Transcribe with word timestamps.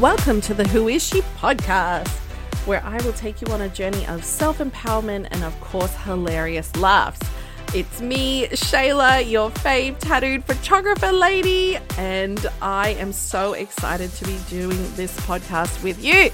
Welcome 0.00 0.42
to 0.42 0.52
the 0.52 0.68
Who 0.68 0.88
Is 0.88 1.02
She 1.02 1.22
podcast, 1.38 2.08
where 2.66 2.84
I 2.84 3.00
will 3.02 3.14
take 3.14 3.40
you 3.40 3.46
on 3.50 3.62
a 3.62 3.68
journey 3.70 4.06
of 4.08 4.24
self 4.24 4.58
empowerment 4.58 5.28
and, 5.30 5.42
of 5.42 5.58
course, 5.62 5.94
hilarious 5.96 6.76
laughs. 6.76 7.26
It's 7.74 8.02
me, 8.02 8.46
Chayla, 8.48 9.26
your 9.30 9.48
fave 9.48 9.98
tattooed 9.98 10.44
photographer 10.44 11.10
lady, 11.10 11.78
and 11.96 12.46
I 12.60 12.90
am 12.90 13.10
so 13.10 13.54
excited 13.54 14.10
to 14.10 14.26
be 14.26 14.38
doing 14.50 14.76
this 14.96 15.18
podcast 15.20 15.82
with 15.82 16.04
you. 16.04 16.30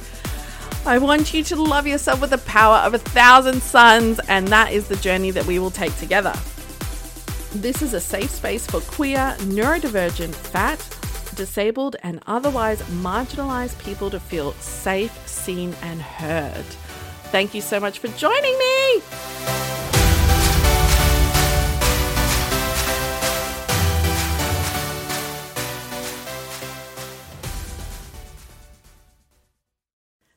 I 0.85 0.99
want 0.99 1.33
you 1.33 1.45
to 1.45 1.55
love 1.55 1.87
yourself 1.87 2.21
with 2.21 2.31
the 2.31 2.39
power 2.39 2.79
of 2.79 2.95
a 2.95 2.99
thousand 2.99 3.63
suns, 3.63 4.19
and 4.29 4.49
that 4.49 4.73
is 4.73 4.89
the 4.89 4.97
journey 4.97 5.31
that 5.31 5.47
we 5.47 5.61
will 5.61 5.71
take 5.71 5.97
together. 5.99 6.33
This 7.55 7.81
is 7.81 7.95
a 7.95 8.01
safe 8.01 8.31
space 8.31 8.67
for 8.67 8.81
queer, 8.81 9.37
neurodivergent, 9.41 10.35
fat, 10.35 10.81
disabled, 11.43 11.97
and 12.05 12.23
otherwise 12.29 12.81
marginalized 13.03 13.77
people 13.83 14.09
to 14.09 14.21
feel 14.21 14.53
safe, 14.61 15.13
seen, 15.27 15.75
and 15.83 16.01
heard. 16.01 16.65
Thank 17.35 17.53
you 17.53 17.61
so 17.61 17.81
much 17.81 17.99
for 17.99 18.07
joining 18.17 18.57
me. 18.57 19.03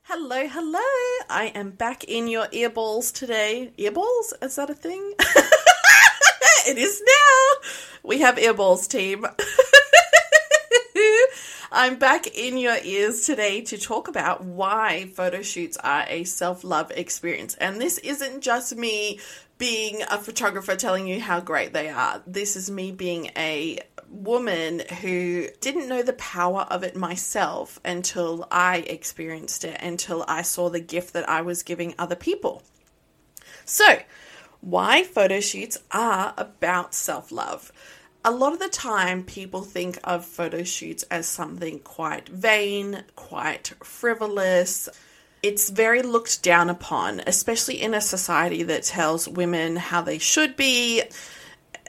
Hello, 0.06 0.48
hello. 0.48 0.90
I 1.30 1.52
am 1.54 1.70
back 1.70 2.04
in 2.06 2.28
your 2.28 2.48
earballs 2.48 3.14
today. 3.14 3.74
Earballs? 3.78 4.34
Is 4.42 4.56
that 4.56 4.72
a 4.72 4.74
thing? 4.74 5.14
it 6.68 6.80
is 6.80 7.00
now. 7.06 7.70
We 8.02 8.22
have 8.22 8.38
earballs, 8.38 8.90
team. 8.90 9.28
I'm 11.78 11.98
back 11.98 12.28
in 12.28 12.58
your 12.58 12.78
ears 12.86 13.26
today 13.26 13.60
to 13.64 13.78
talk 13.78 14.08
about 14.08 14.46
why 14.46 15.12
photo 15.14 15.42
shoots 15.42 15.76
are 15.84 16.06
a 16.08 16.24
self 16.24 16.64
love 16.64 16.90
experience. 16.96 17.54
And 17.56 17.82
this 17.82 17.98
isn't 17.98 18.40
just 18.40 18.78
me 18.78 19.20
being 19.58 20.02
a 20.04 20.18
photographer 20.18 20.78
telling 20.78 21.06
you 21.06 21.20
how 21.20 21.42
great 21.42 21.74
they 21.74 21.90
are. 21.90 22.24
This 22.26 22.56
is 22.56 22.72
me 22.72 22.94
being 22.94 23.30
a 23.36 23.82
woman 24.10 24.84
who 25.02 25.50
didn't 25.60 25.90
know 25.90 26.02
the 26.02 26.14
power 26.14 26.62
of 26.70 26.84
it 26.84 26.96
myself 26.96 27.78
until 27.84 28.48
I 28.50 28.78
experienced 28.78 29.66
it, 29.66 29.78
until 29.82 30.24
I 30.30 30.44
saw 30.44 30.70
the 30.70 30.80
gift 30.80 31.12
that 31.12 31.28
I 31.28 31.42
was 31.42 31.62
giving 31.62 31.94
other 32.00 32.16
people. 32.16 32.64
So, 33.66 34.00
why 34.62 35.04
photo 35.04 35.42
shoots 35.42 35.78
are 35.92 36.34
about 36.38 36.94
self 36.94 37.34
love 37.34 37.74
a 38.26 38.32
lot 38.32 38.54
of 38.54 38.60
the 38.60 38.70
time 38.70 39.24
people 39.24 39.62
think 39.62 40.00
of 40.04 40.26
photo 40.26 40.64
shoots 40.64 41.04
as 41.12 41.28
something 41.28 41.78
quite 41.78 42.28
vain, 42.28 43.04
quite 43.16 43.72
frivolous. 43.84 44.90
It's 45.44 45.70
very 45.70 46.02
looked 46.02 46.42
down 46.42 46.72
upon, 46.72 47.22
especially 47.28 47.80
in 47.80 47.94
a 47.94 48.02
society 48.02 48.64
that 48.64 48.82
tells 48.82 49.28
women 49.28 49.76
how 49.76 50.02
they 50.02 50.18
should 50.18 50.56
be. 50.56 51.04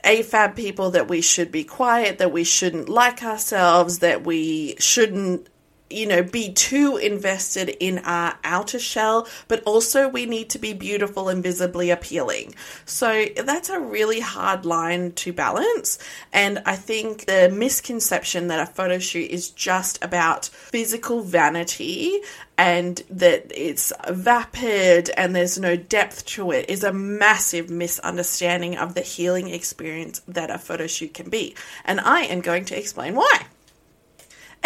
AFAB 0.03 0.55
people 0.55 0.91
that 0.91 1.07
we 1.07 1.21
should 1.21 1.51
be 1.51 1.63
quiet, 1.63 2.19
that 2.19 2.31
we 2.31 2.43
shouldn't 2.43 2.87
like 2.87 3.23
ourselves, 3.23 3.99
that 3.99 4.23
we 4.23 4.75
shouldn't 4.77 5.49
you 5.89 6.05
know, 6.05 6.23
be 6.23 6.51
too 6.53 6.97
invested 6.97 7.69
in 7.79 7.99
our 7.99 8.37
outer 8.43 8.79
shell, 8.79 9.27
but 9.47 9.63
also 9.63 10.07
we 10.07 10.25
need 10.25 10.49
to 10.49 10.59
be 10.59 10.73
beautiful 10.73 11.29
and 11.29 11.41
visibly 11.41 11.89
appealing. 11.89 12.53
So 12.85 13.25
that's 13.35 13.69
a 13.69 13.79
really 13.79 14.19
hard 14.19 14.65
line 14.65 15.13
to 15.13 15.33
balance. 15.33 15.99
And 16.33 16.61
I 16.65 16.75
think 16.75 17.25
the 17.25 17.49
misconception 17.49 18.47
that 18.47 18.59
a 18.59 18.71
photo 18.71 18.99
shoot 18.99 19.31
is 19.31 19.49
just 19.49 20.03
about 20.03 20.45
physical 20.45 21.21
vanity 21.21 22.19
and 22.57 23.01
that 23.09 23.51
it's 23.55 23.93
vapid 24.09 25.11
and 25.15 25.35
there's 25.35 25.59
no 25.59 25.75
depth 25.75 26.25
to 26.25 26.51
it 26.51 26.69
is 26.69 26.83
a 26.83 26.91
massive 26.91 27.69
misunderstanding 27.69 28.75
of 28.75 28.95
the 28.95 29.01
healing 29.01 29.49
experience 29.49 30.21
that 30.27 30.49
a 30.49 30.57
photo 30.57 30.87
shoot 30.87 31.13
can 31.13 31.29
be. 31.29 31.55
And 31.85 31.99
I 31.99 32.21
am 32.21 32.41
going 32.41 32.65
to 32.65 32.77
explain 32.77 33.15
why. 33.15 33.45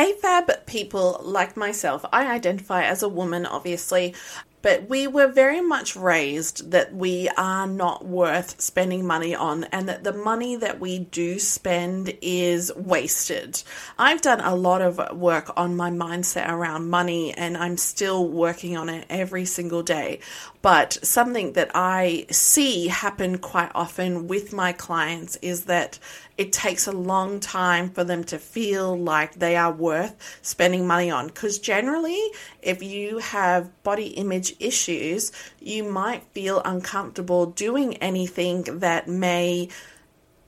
AFAB 0.02 0.66
people 0.66 1.22
like 1.24 1.56
myself, 1.56 2.04
I 2.12 2.26
identify 2.34 2.86
as 2.86 3.04
a 3.04 3.10
woman, 3.10 3.46
obviously, 3.46 4.16
but 4.64 4.90
we 4.90 5.06
were 5.06 5.28
very 5.28 5.62
much 5.62 5.96
raised 5.96 6.72
that 6.72 6.94
we 6.94 7.30
are 7.38 7.68
not 7.68 8.06
worth 8.06 8.60
spending 8.60 9.06
money 9.06 9.36
on 9.36 9.66
and 9.66 9.88
that 9.88 10.04
the 10.04 10.14
money 10.14 10.56
that 10.56 10.80
we 10.80 11.00
do 11.00 11.38
spend 11.38 12.16
is 12.22 12.72
wasted. 12.76 13.62
I've 13.98 14.22
done 14.22 14.40
a 14.40 14.56
lot 14.56 14.82
of 14.82 15.18
work 15.18 15.52
on 15.56 15.76
my 15.76 15.92
mindset 15.92 16.50
around 16.50 16.90
money 16.90 17.34
and 17.34 17.56
I'm 17.56 17.78
still 17.78 18.28
working 18.28 18.78
on 18.78 18.90
it 18.90 19.06
every 19.10 19.46
single 19.46 19.84
day. 19.84 20.20
But 20.62 20.98
something 21.02 21.54
that 21.54 21.72
I 21.74 22.28
see 22.32 22.88
happen 22.88 23.40
quite 23.40 23.72
often 23.74 24.28
with 24.28 24.54
my 24.54 24.74
clients 24.74 25.36
is 25.38 25.66
that 25.66 25.98
it 26.42 26.52
takes 26.52 26.88
a 26.88 26.92
long 26.92 27.40
time 27.40 27.92
for 27.92 28.04
them 28.04 28.24
to 28.24 28.40
feel 28.40 28.98
like 28.98 29.36
they 29.36 29.56
are 29.56 29.72
worth 29.72 30.16
spending 30.42 30.88
money 30.88 31.12
on. 31.12 31.28
Because 31.28 31.60
generally, 31.60 32.20
if 32.64 32.82
you 32.82 33.20
have 33.20 33.84
body 33.84 34.08
image 34.08 34.56
issues, 34.60 35.32
you 35.60 35.84
might 35.84 36.24
feel 36.34 36.60
uncomfortable 36.66 37.46
doing 37.46 37.98
anything 37.98 38.64
that 38.80 39.08
may 39.08 39.70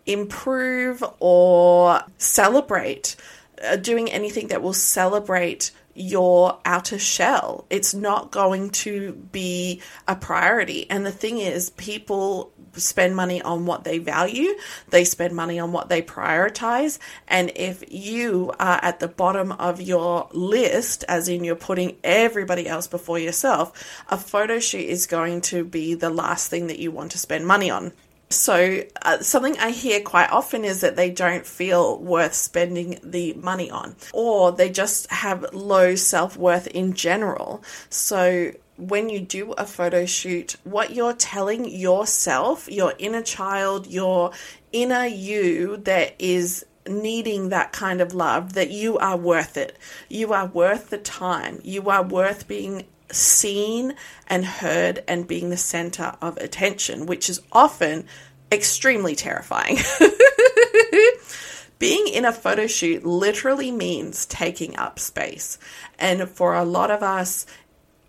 improve 0.08 1.04
or 1.20 2.02
celebrate, 2.18 3.16
uh, 3.64 3.76
doing 3.76 4.12
anything 4.12 4.48
that 4.48 4.64
will 4.64 4.74
celebrate 4.74 5.70
your 5.96 6.60
outer 6.66 6.98
shell. 6.98 7.66
It's 7.70 7.94
not 7.94 8.32
going 8.32 8.72
to 8.72 9.14
be 9.32 9.82
a 10.08 10.16
priority. 10.16 10.90
And 10.90 11.06
the 11.06 11.12
thing 11.12 11.38
is, 11.38 11.70
people 11.72 12.52
spend 12.74 13.16
money 13.16 13.42
on 13.42 13.66
what 13.66 13.84
they 13.84 14.00
value, 14.00 14.54
they 14.90 15.04
spend 15.04 15.36
money 15.36 15.60
on 15.60 15.72
what 15.72 15.90
they 15.90 16.02
prioritize. 16.02 16.98
And 17.28 17.52
if 17.56 17.84
you 17.92 18.52
are 18.60 18.80
at 18.82 19.00
the 19.00 19.08
bottom 19.08 19.52
of 19.54 19.82
your 19.82 20.28
list, 20.32 21.04
as 21.08 21.28
in 21.28 21.44
you're 21.44 21.56
putting 21.56 21.98
everybody 22.04 22.68
else 22.68 22.88
before 22.88 23.20
yourself, 23.20 24.04
a 24.10 24.18
photo 24.18 24.60
shoot 24.60 24.88
is 24.90 25.06
going 25.06 25.42
to 25.42 25.64
be 25.64 25.94
the 25.94 26.10
last 26.10 26.50
thing 26.50 26.68
that 26.68 26.80
you 26.80 26.92
want 26.92 27.12
to 27.12 27.18
spend 27.20 27.46
money 27.46 27.70
on. 27.70 27.94
So, 28.34 28.84
uh, 29.02 29.20
something 29.20 29.58
I 29.60 29.70
hear 29.70 30.02
quite 30.02 30.32
often 30.32 30.66
is 30.66 30.82
that 30.82 30.96
they 30.96 31.10
don't 31.10 31.46
feel 31.46 32.00
worth 32.00 32.34
spending 32.34 33.00
the 33.04 33.34
money 33.34 33.70
on, 33.70 33.96
or 34.12 34.52
they 34.52 34.70
just 34.70 35.10
have 35.12 35.54
low 35.54 35.96
self 35.96 36.36
worth 36.36 36.68
in 36.68 36.94
general. 36.94 37.64
So, 37.90 38.52
when 38.78 39.10
you 39.10 39.20
do 39.20 39.52
a 39.54 39.66
photo 39.66 40.06
shoot, 40.06 40.56
what 40.64 40.94
you're 40.94 41.14
telling 41.14 41.70
yourself, 41.70 42.70
your 42.70 42.94
inner 42.98 43.22
child, 43.22 43.88
your 43.88 44.32
inner 44.72 45.06
you 45.06 45.78
that 45.78 46.16
is 46.18 46.66
needing 46.88 47.50
that 47.50 47.72
kind 47.72 48.02
of 48.02 48.14
love, 48.14 48.54
that 48.54 48.72
you 48.72 48.98
are 48.98 49.16
worth 49.16 49.58
it. 49.58 49.78
You 50.10 50.34
are 50.34 50.48
worth 50.48 50.90
the 50.90 50.98
time. 50.98 51.60
You 51.64 51.90
are 51.90 52.04
worth 52.04 52.48
being 52.48 52.86
seen 53.14 53.96
and 54.28 54.46
heard 54.46 55.04
and 55.08 55.28
being 55.28 55.50
the 55.50 55.58
center 55.58 56.16
of 56.22 56.38
attention, 56.38 57.06
which 57.06 57.30
is 57.30 57.42
often 57.52 58.06
extremely 58.52 59.16
terrifying. 59.16 59.78
being 61.80 62.08
in 62.08 62.26
a 62.26 62.32
photo 62.32 62.68
shoot 62.68 63.06
literally 63.06 63.72
means 63.72 64.26
taking 64.26 64.78
up 64.78 65.00
space. 65.00 65.58
And 66.00 66.30
for 66.30 66.54
a 66.54 66.64
lot 66.64 66.92
of 66.92 67.04
us, 67.04 67.46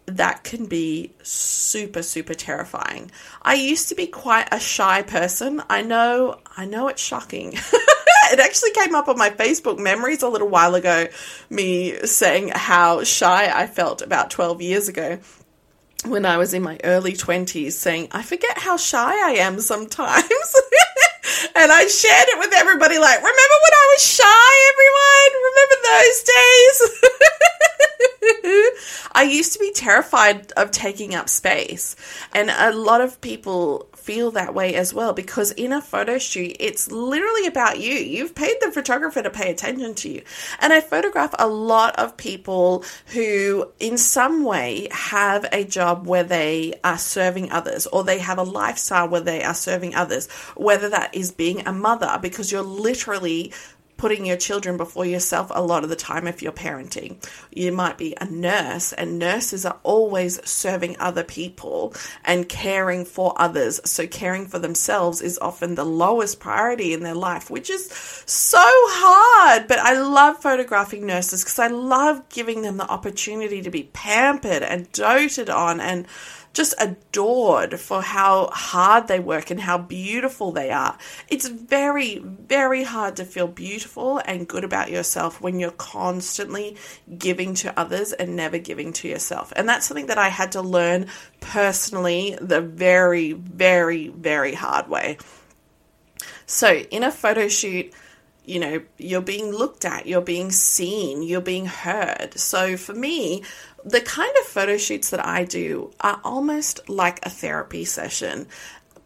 that 0.06 0.44
can 0.44 0.66
be 0.66 1.12
super 1.22 2.02
super 2.02 2.34
terrifying. 2.34 3.10
I 3.42 3.54
used 3.54 3.88
to 3.88 3.94
be 3.94 4.06
quite 4.06 4.48
a 4.52 4.60
shy 4.60 5.02
person. 5.02 5.62
I 5.70 5.82
know 5.82 6.40
I 6.56 6.66
know 6.66 6.88
it's 6.88 7.02
shocking. 7.02 7.54
it 8.34 8.40
actually 8.40 8.72
came 8.72 8.96
up 8.96 9.06
on 9.06 9.16
my 9.16 9.30
Facebook 9.30 9.78
memories 9.78 10.22
a 10.22 10.28
little 10.28 10.48
while 10.48 10.74
ago 10.74 11.06
me 11.50 11.94
saying 12.04 12.48
how 12.48 13.04
shy 13.04 13.48
I 13.54 13.68
felt 13.68 14.02
about 14.02 14.30
12 14.30 14.60
years 14.60 14.88
ago 14.88 15.20
when 16.04 16.26
I 16.26 16.36
was 16.36 16.52
in 16.52 16.62
my 16.62 16.80
early 16.82 17.12
20s 17.12 17.72
saying 17.72 18.08
I 18.10 18.22
forget 18.22 18.58
how 18.58 18.76
shy 18.76 19.12
I 19.12 19.36
am 19.36 19.60
sometimes. 19.60 20.24
and 21.54 21.70
I 21.70 21.86
shared 21.86 22.28
it 22.28 22.38
with 22.40 22.52
everybody 22.54 22.98
like, 22.98 23.18
remember 23.18 23.58
when 23.62 23.72
I 23.72 23.94
was 23.94 24.04
shy, 24.04 24.50
everyone? 24.74 25.32
Remember 25.50 25.76
those 25.86 26.22
days? 26.34 26.76
I 29.12 29.28
used 29.30 29.52
to 29.54 29.58
be 29.58 29.72
terrified 29.72 30.52
of 30.52 30.70
taking 30.70 31.14
up 31.14 31.28
space. 31.28 31.96
And 32.34 32.50
a 32.50 32.72
lot 32.72 33.00
of 33.00 33.20
people 33.20 33.88
feel 34.04 34.30
that 34.32 34.52
way 34.52 34.74
as 34.74 34.92
well 34.92 35.14
because 35.14 35.50
in 35.52 35.72
a 35.72 35.80
photo 35.80 36.18
shoot, 36.18 36.54
it's 36.60 36.90
literally 36.90 37.46
about 37.46 37.80
you. 37.80 37.92
You've 37.92 38.34
paid 38.34 38.56
the 38.60 38.70
photographer 38.70 39.22
to 39.22 39.30
pay 39.30 39.50
attention 39.50 39.94
to 39.94 40.10
you. 40.10 40.22
And 40.60 40.72
I 40.72 40.80
photograph 40.80 41.34
a 41.38 41.48
lot 41.48 41.98
of 41.98 42.16
people 42.16 42.84
who, 43.06 43.70
in 43.80 43.96
some 43.96 44.44
way, 44.44 44.88
have 44.90 45.46
a 45.52 45.64
job 45.64 46.06
where 46.06 46.22
they 46.22 46.74
are 46.84 46.98
serving 46.98 47.50
others 47.50 47.86
or 47.86 48.04
they 48.04 48.18
have 48.18 48.38
a 48.38 48.42
lifestyle 48.42 49.08
where 49.08 49.22
they 49.22 49.42
are 49.42 49.54
serving 49.54 49.94
others, 49.94 50.28
whether 50.54 50.90
that 50.90 51.14
is 51.14 51.32
being 51.32 51.66
a 51.66 51.72
mother, 51.72 52.18
because 52.20 52.52
you're 52.52 52.62
literally 52.62 53.52
putting 53.96 54.26
your 54.26 54.36
children 54.36 54.76
before 54.76 55.06
yourself 55.06 55.50
a 55.54 55.62
lot 55.62 55.84
of 55.84 55.90
the 55.90 55.96
time 55.96 56.26
if 56.26 56.42
you're 56.42 56.52
parenting. 56.52 57.16
You 57.50 57.72
might 57.72 57.98
be 57.98 58.16
a 58.20 58.26
nurse, 58.26 58.92
and 58.92 59.18
nurses 59.18 59.64
are 59.64 59.78
always 59.82 60.46
serving 60.48 60.96
other 60.98 61.24
people 61.24 61.94
and 62.24 62.48
caring 62.48 63.04
for 63.04 63.34
others. 63.36 63.80
So, 63.84 64.06
caring 64.06 64.46
for 64.46 64.58
themselves 64.58 65.20
is 65.20 65.38
often 65.38 65.74
the 65.74 65.84
lowest 65.84 66.40
priority 66.40 66.92
in 66.92 67.02
their 67.02 67.14
life, 67.14 67.50
which 67.50 67.70
is 67.70 67.88
so 68.26 68.58
hard. 68.60 69.66
But 69.68 69.78
I 69.78 70.00
love 70.00 70.42
photographing 70.42 71.06
nurses 71.06 71.44
because 71.44 71.58
I 71.58 71.68
love 71.68 72.28
giving 72.28 72.62
them 72.62 72.76
the 72.76 72.88
opportunity 72.88 73.62
to 73.62 73.70
be 73.70 73.84
pampered 73.92 74.62
and 74.62 74.90
doted 74.92 75.50
on 75.50 75.80
and 75.80 76.06
just 76.54 76.74
adored 76.78 77.78
for 77.80 78.00
how 78.00 78.48
hard 78.52 79.08
they 79.08 79.18
work 79.18 79.50
and 79.50 79.60
how 79.60 79.76
beautiful 79.76 80.52
they 80.52 80.70
are. 80.70 80.96
It's 81.28 81.48
very, 81.48 82.18
very 82.18 82.84
hard 82.84 83.16
to 83.16 83.24
feel 83.24 83.48
beautiful 83.48 84.22
and 84.24 84.48
good 84.48 84.64
about 84.64 84.90
yourself 84.90 85.40
when 85.40 85.58
you're 85.58 85.72
constantly 85.72 86.76
giving 87.18 87.54
to 87.54 87.78
others 87.78 88.12
and 88.12 88.36
never 88.36 88.58
giving 88.58 88.92
to 88.94 89.08
yourself. 89.08 89.52
And 89.56 89.68
that's 89.68 89.86
something 89.86 90.06
that 90.06 90.18
I 90.18 90.28
had 90.28 90.52
to 90.52 90.62
learn 90.62 91.08
personally 91.40 92.38
the 92.40 92.60
very, 92.60 93.32
very, 93.32 94.08
very 94.08 94.54
hard 94.54 94.88
way. 94.88 95.18
So, 96.46 96.72
in 96.72 97.02
a 97.02 97.10
photo 97.10 97.48
shoot, 97.48 97.92
you 98.44 98.60
know, 98.60 98.82
you're 98.98 99.22
being 99.22 99.50
looked 99.50 99.84
at, 99.84 100.06
you're 100.06 100.20
being 100.20 100.50
seen, 100.50 101.22
you're 101.22 101.40
being 101.40 101.66
heard. 101.66 102.38
So 102.38 102.76
for 102.76 102.92
me, 102.92 103.42
the 103.84 104.00
kind 104.00 104.34
of 104.40 104.46
photo 104.46 104.76
shoots 104.76 105.10
that 105.10 105.24
I 105.24 105.44
do 105.44 105.92
are 106.00 106.20
almost 106.24 106.88
like 106.88 107.24
a 107.24 107.30
therapy 107.30 107.84
session 107.84 108.46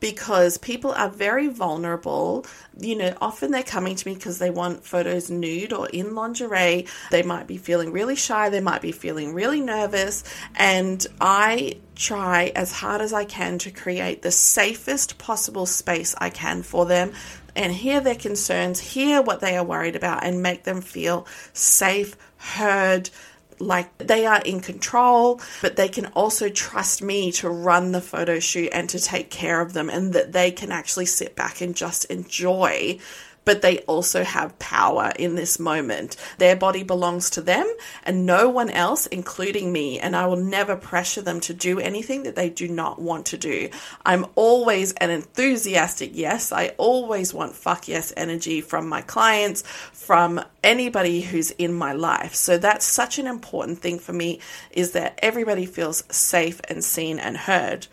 because 0.01 0.59
people 0.59 0.93
are 0.93 1.09
very 1.09 1.49
vulnerable. 1.49 2.47
You 2.79 2.97
know, 2.97 3.17
often 3.21 3.51
they're 3.51 3.65
coming 3.65 3.97
to 3.97 4.09
me 4.09 4.15
because 4.15 4.39
they 4.39 4.51
want 4.51 4.85
photos 4.85 5.31
nude 5.31 5.73
or 5.73 5.89
in 5.89 6.15
lingerie. 6.15 6.87
They 7.11 7.23
might 7.23 7.47
be 7.49 7.59
feeling 7.59 7.91
really 7.91 8.15
shy, 8.15 8.49
they 8.49 8.61
might 8.61 8.83
be 8.83 8.93
feeling 8.93 9.35
really 9.35 9.61
nervous, 9.61 10.23
and 10.55 11.05
I 11.21 11.79
try 11.97 12.53
as 12.55 12.71
hard 12.71 13.01
as 13.01 13.13
I 13.13 13.25
can 13.25 13.59
to 13.59 13.73
create 13.73 14.23
the 14.23 14.31
safest 14.31 15.19
possible 15.19 15.67
space 15.67 16.15
I 16.19 16.31
can 16.31 16.63
for 16.63 16.87
them 16.87 17.13
and 17.57 17.73
hear 17.73 18.01
their 18.01 18.15
concerns, 18.15 18.79
hear 18.79 19.21
what 19.21 19.41
they 19.41 19.57
are 19.57 19.65
worried 19.65 19.97
about, 19.97 20.23
and 20.23 20.43
make 20.43 20.63
them 20.63 20.81
feel 20.81 21.27
safe, 21.53 22.17
heard, 22.37 23.11
like 23.61 23.97
they 23.99 24.27
are 24.27 24.41
in 24.41 24.61
control, 24.61 25.41
but 25.63 25.77
they 25.77 25.89
can 25.89 26.07
also 26.07 26.49
trust 26.49 27.03
me 27.03 27.33
to 27.33 27.49
run 27.49 27.93
the 27.93 28.01
photo 28.01 28.39
shoot 28.39 28.71
and 28.73 28.89
to 28.91 29.01
take 29.01 29.31
care 29.31 29.61
of 29.61 29.73
them, 29.73 29.91
and 29.91 30.13
that 30.13 30.33
they 30.33 30.51
can 30.51 30.73
actually 30.73 31.07
sit 31.07 31.37
back 31.37 31.61
and 31.61 31.75
just 31.75 32.05
enjoy 32.07 32.99
but 33.49 33.63
they 33.63 33.79
also 33.87 34.25
have 34.25 34.59
power 34.59 35.11
in 35.19 35.35
this 35.35 35.59
moment. 35.59 36.19
Their 36.37 36.55
body 36.55 36.83
belongs 36.83 37.31
to 37.31 37.41
them 37.41 37.67
and 38.05 38.27
no 38.27 38.51
one 38.51 38.69
else, 38.69 39.07
including 39.07 39.73
me, 39.73 39.99
and 39.99 40.15
I 40.15 40.27
will 40.27 40.37
never 40.37 40.77
pressure 40.77 41.23
them 41.23 41.41
to 41.41 41.55
do 41.55 41.81
anything 41.81 42.25
that 42.25 42.37
they 42.37 42.51
do 42.51 42.69
not 42.69 43.01
want 43.01 43.25
to 43.29 43.39
do. 43.39 43.71
I'm 44.05 44.27
always 44.35 44.93
an 44.93 45.09
enthusiastic 45.09 46.11
yes. 46.13 46.53
I 46.53 46.75
always 46.77 47.33
want 47.33 47.55
fuck 47.55 47.89
yes 47.89 48.13
energy 48.19 48.61
from 48.61 48.87
my 48.87 49.01
clients, 49.01 49.63
from 49.63 50.45
anybody 50.63 51.23
who's 51.23 51.51
in 51.53 51.73
my 51.73 51.95
life. 51.95 52.35
So 52.35 52.59
that's 52.59 52.85
such 52.85 53.19
an 53.19 53.27
important 53.27 53.79
thing 53.79 53.99
for 53.99 54.13
me 54.13 54.41
is 54.73 54.91
that 54.91 55.19
everybody 55.23 55.65
feels 55.65 56.05
safe 56.15 56.61
and 56.69 56.85
seen 56.85 57.19
and 57.19 57.35
heard. 57.35 57.87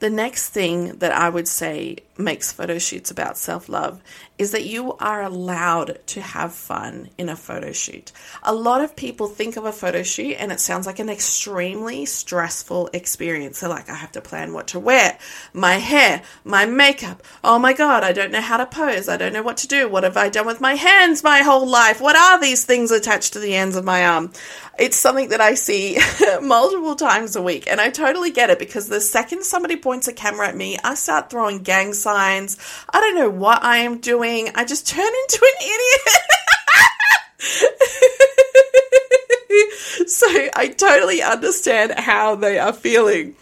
The 0.00 0.10
next 0.10 0.48
thing 0.48 0.96
that 1.00 1.12
I 1.12 1.28
would 1.28 1.46
say 1.46 1.98
makes 2.20 2.52
photo 2.52 2.78
shoots 2.78 3.10
about 3.10 3.38
self 3.38 3.68
love 3.68 4.02
is 4.38 4.52
that 4.52 4.64
you 4.64 4.94
are 4.94 5.22
allowed 5.22 5.98
to 6.06 6.20
have 6.20 6.52
fun 6.52 7.10
in 7.18 7.28
a 7.28 7.36
photo 7.36 7.72
shoot. 7.72 8.10
A 8.42 8.54
lot 8.54 8.80
of 8.80 8.96
people 8.96 9.26
think 9.26 9.56
of 9.56 9.66
a 9.66 9.72
photo 9.72 10.02
shoot 10.02 10.36
and 10.38 10.50
it 10.50 10.60
sounds 10.60 10.86
like 10.86 10.98
an 10.98 11.10
extremely 11.10 12.06
stressful 12.06 12.88
experience. 12.94 13.60
They're 13.60 13.68
like, 13.68 13.90
I 13.90 13.94
have 13.94 14.12
to 14.12 14.20
plan 14.22 14.54
what 14.54 14.68
to 14.68 14.78
wear, 14.78 15.18
my 15.52 15.74
hair, 15.74 16.22
my 16.44 16.64
makeup. 16.64 17.22
Oh 17.44 17.58
my 17.58 17.72
God, 17.72 18.02
I 18.02 18.12
don't 18.12 18.32
know 18.32 18.40
how 18.40 18.56
to 18.56 18.66
pose. 18.66 19.08
I 19.08 19.16
don't 19.16 19.32
know 19.34 19.42
what 19.42 19.58
to 19.58 19.68
do. 19.68 19.88
What 19.88 20.04
have 20.04 20.16
I 20.16 20.28
done 20.30 20.46
with 20.46 20.60
my 20.60 20.74
hands 20.74 21.22
my 21.22 21.40
whole 21.40 21.66
life? 21.66 22.00
What 22.00 22.16
are 22.16 22.40
these 22.40 22.64
things 22.64 22.90
attached 22.90 23.34
to 23.34 23.40
the 23.40 23.54
ends 23.54 23.76
of 23.76 23.84
my 23.84 24.06
arm? 24.06 24.32
It's 24.78 24.96
something 24.96 25.28
that 25.28 25.42
I 25.42 25.54
see 25.54 25.98
multiple 26.42 26.96
times 26.96 27.36
a 27.36 27.42
week, 27.42 27.66
and 27.70 27.78
I 27.78 27.90
totally 27.90 28.30
get 28.30 28.48
it 28.48 28.58
because 28.58 28.88
the 28.88 29.02
second 29.02 29.44
somebody 29.44 29.76
points 29.76 30.08
a 30.08 30.12
camera 30.14 30.48
at 30.48 30.56
me, 30.56 30.78
I 30.82 30.94
start 30.94 31.28
throwing 31.28 31.58
gang 31.58 31.92
signs. 31.92 32.09
I 32.16 33.00
don't 33.00 33.16
know 33.16 33.30
what 33.30 33.62
I 33.62 33.78
am 33.78 33.98
doing. 33.98 34.50
I 34.54 34.64
just 34.64 34.88
turn 34.88 35.06
into 35.06 35.40
an 35.42 35.52
idiot. 35.62 37.40
so 40.08 40.26
I 40.54 40.74
totally 40.76 41.22
understand 41.22 41.92
how 41.92 42.34
they 42.34 42.58
are 42.58 42.72
feeling. 42.72 43.36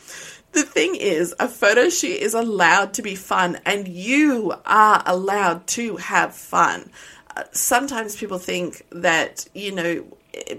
The 0.52 0.62
thing 0.62 0.96
is, 0.96 1.34
a 1.38 1.48
photo 1.48 1.88
shoot 1.88 2.20
is 2.20 2.34
allowed 2.34 2.94
to 2.94 3.02
be 3.02 3.14
fun, 3.14 3.60
and 3.66 3.86
you 3.86 4.54
are 4.64 5.02
allowed 5.06 5.66
to 5.68 5.96
have 5.96 6.34
fun. 6.34 6.90
Uh, 7.36 7.44
sometimes 7.52 8.16
people 8.16 8.38
think 8.38 8.82
that, 8.90 9.46
you 9.54 9.72
know, 9.72 10.06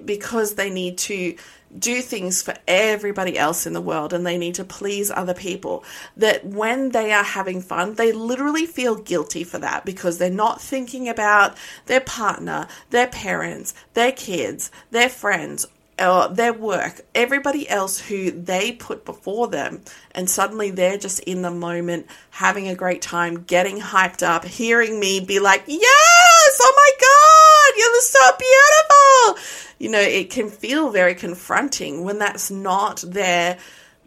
because 0.06 0.56
they 0.56 0.70
need 0.70 0.98
to 0.98 1.36
do 1.78 2.02
things 2.02 2.42
for 2.42 2.56
everybody 2.68 3.38
else 3.38 3.68
in 3.68 3.74
the 3.74 3.82
world 3.82 4.12
and 4.12 4.26
they 4.26 4.38
need 4.38 4.56
to 4.56 4.64
please 4.64 5.12
other 5.12 5.36
people 5.36 5.84
that 6.18 6.44
when 6.44 6.90
they 6.90 7.12
are 7.12 7.24
having 7.24 7.62
fun 7.62 7.94
they 7.94 8.12
literally 8.12 8.66
feel 8.66 8.96
guilty 8.96 9.44
for 9.44 9.60
that 9.60 9.86
because 9.86 10.18
they're 10.18 10.32
not 10.32 10.60
thinking 10.60 11.08
about 11.08 11.56
their 11.86 12.02
partner 12.02 12.68
their 12.90 13.08
parents 13.08 13.76
their 13.94 14.12
kids 14.12 14.72
their 14.90 15.10
friends 15.10 15.68
or 16.00 16.30
their 16.30 16.54
work, 16.54 17.02
everybody 17.14 17.68
else 17.70 18.00
who 18.00 18.32
they 18.32 18.72
put 18.72 19.06
before 19.06 19.48
them, 19.48 19.82
and 20.12 20.30
suddenly 20.30 20.72
they're 20.72 20.98
just 20.98 21.20
in 21.22 21.42
the 21.42 21.52
moment, 21.52 22.08
having 22.32 22.68
a 22.68 22.76
great 22.76 23.02
time, 23.02 23.44
getting 23.44 23.80
hyped 23.80 24.24
up, 24.24 24.46
hearing 24.46 25.00
me 25.00 25.20
be 25.20 25.40
like, 25.40 25.64
Yes, 25.68 26.60
oh 26.62 26.74
my 26.76 26.92
God, 27.02 27.69
you're 27.80 28.02
so 28.02 28.20
beautiful 28.38 29.44
you 29.80 29.90
know, 29.90 30.02
it 30.02 30.30
can 30.30 30.50
feel 30.50 30.92
very 30.92 31.16
confronting 31.16 32.04
when 32.04 32.20
that's 32.20 32.52
not 32.52 33.02
their 33.02 33.58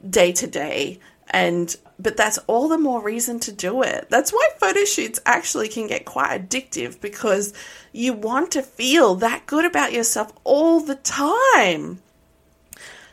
day 0.08 0.32
to 0.32 0.46
day. 0.46 1.00
And 1.30 1.74
but 1.98 2.16
that's 2.16 2.38
all 2.46 2.68
the 2.68 2.78
more 2.78 3.02
reason 3.02 3.40
to 3.40 3.52
do 3.52 3.82
it. 3.82 4.08
That's 4.10 4.32
why 4.32 4.46
photo 4.58 4.84
shoots 4.84 5.20
actually 5.24 5.68
can 5.68 5.86
get 5.86 6.04
quite 6.04 6.48
addictive 6.48 7.00
because 7.00 7.54
you 7.92 8.12
want 8.12 8.52
to 8.52 8.62
feel 8.62 9.14
that 9.16 9.46
good 9.46 9.64
about 9.64 9.92
yourself 9.92 10.32
all 10.44 10.80
the 10.80 10.96
time. 10.96 12.02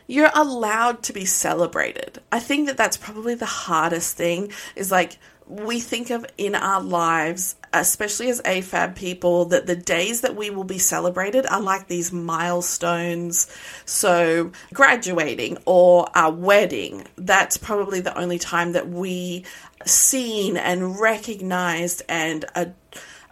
You're 0.06 0.30
allowed 0.34 1.04
to 1.04 1.12
be 1.12 1.24
celebrated. 1.24 2.20
I 2.32 2.40
think 2.40 2.66
that 2.66 2.76
that's 2.76 2.96
probably 2.96 3.36
the 3.36 3.46
hardest 3.46 4.16
thing 4.16 4.50
is 4.74 4.90
like 4.90 5.18
we 5.46 5.80
think 5.80 6.10
of 6.10 6.26
in 6.36 6.54
our 6.54 6.82
lives, 6.82 7.54
especially 7.72 8.28
as 8.30 8.40
AFAB 8.42 8.96
people, 8.96 9.46
that 9.46 9.66
the 9.66 9.76
days 9.76 10.22
that 10.22 10.36
we 10.36 10.50
will 10.50 10.64
be 10.64 10.78
celebrated 10.78 11.46
are 11.46 11.60
like 11.60 11.88
these 11.88 12.12
milestones. 12.12 13.46
So, 13.84 14.52
graduating 14.72 15.58
or 15.66 16.08
our 16.14 16.32
wedding, 16.32 17.06
that's 17.16 17.56
probably 17.56 18.00
the 18.00 18.16
only 18.18 18.38
time 18.38 18.72
that 18.72 18.88
we 18.88 19.44
seen 19.86 20.56
and 20.56 20.98
recognized 21.00 22.02
and 22.08 22.44
ad- 22.54 22.74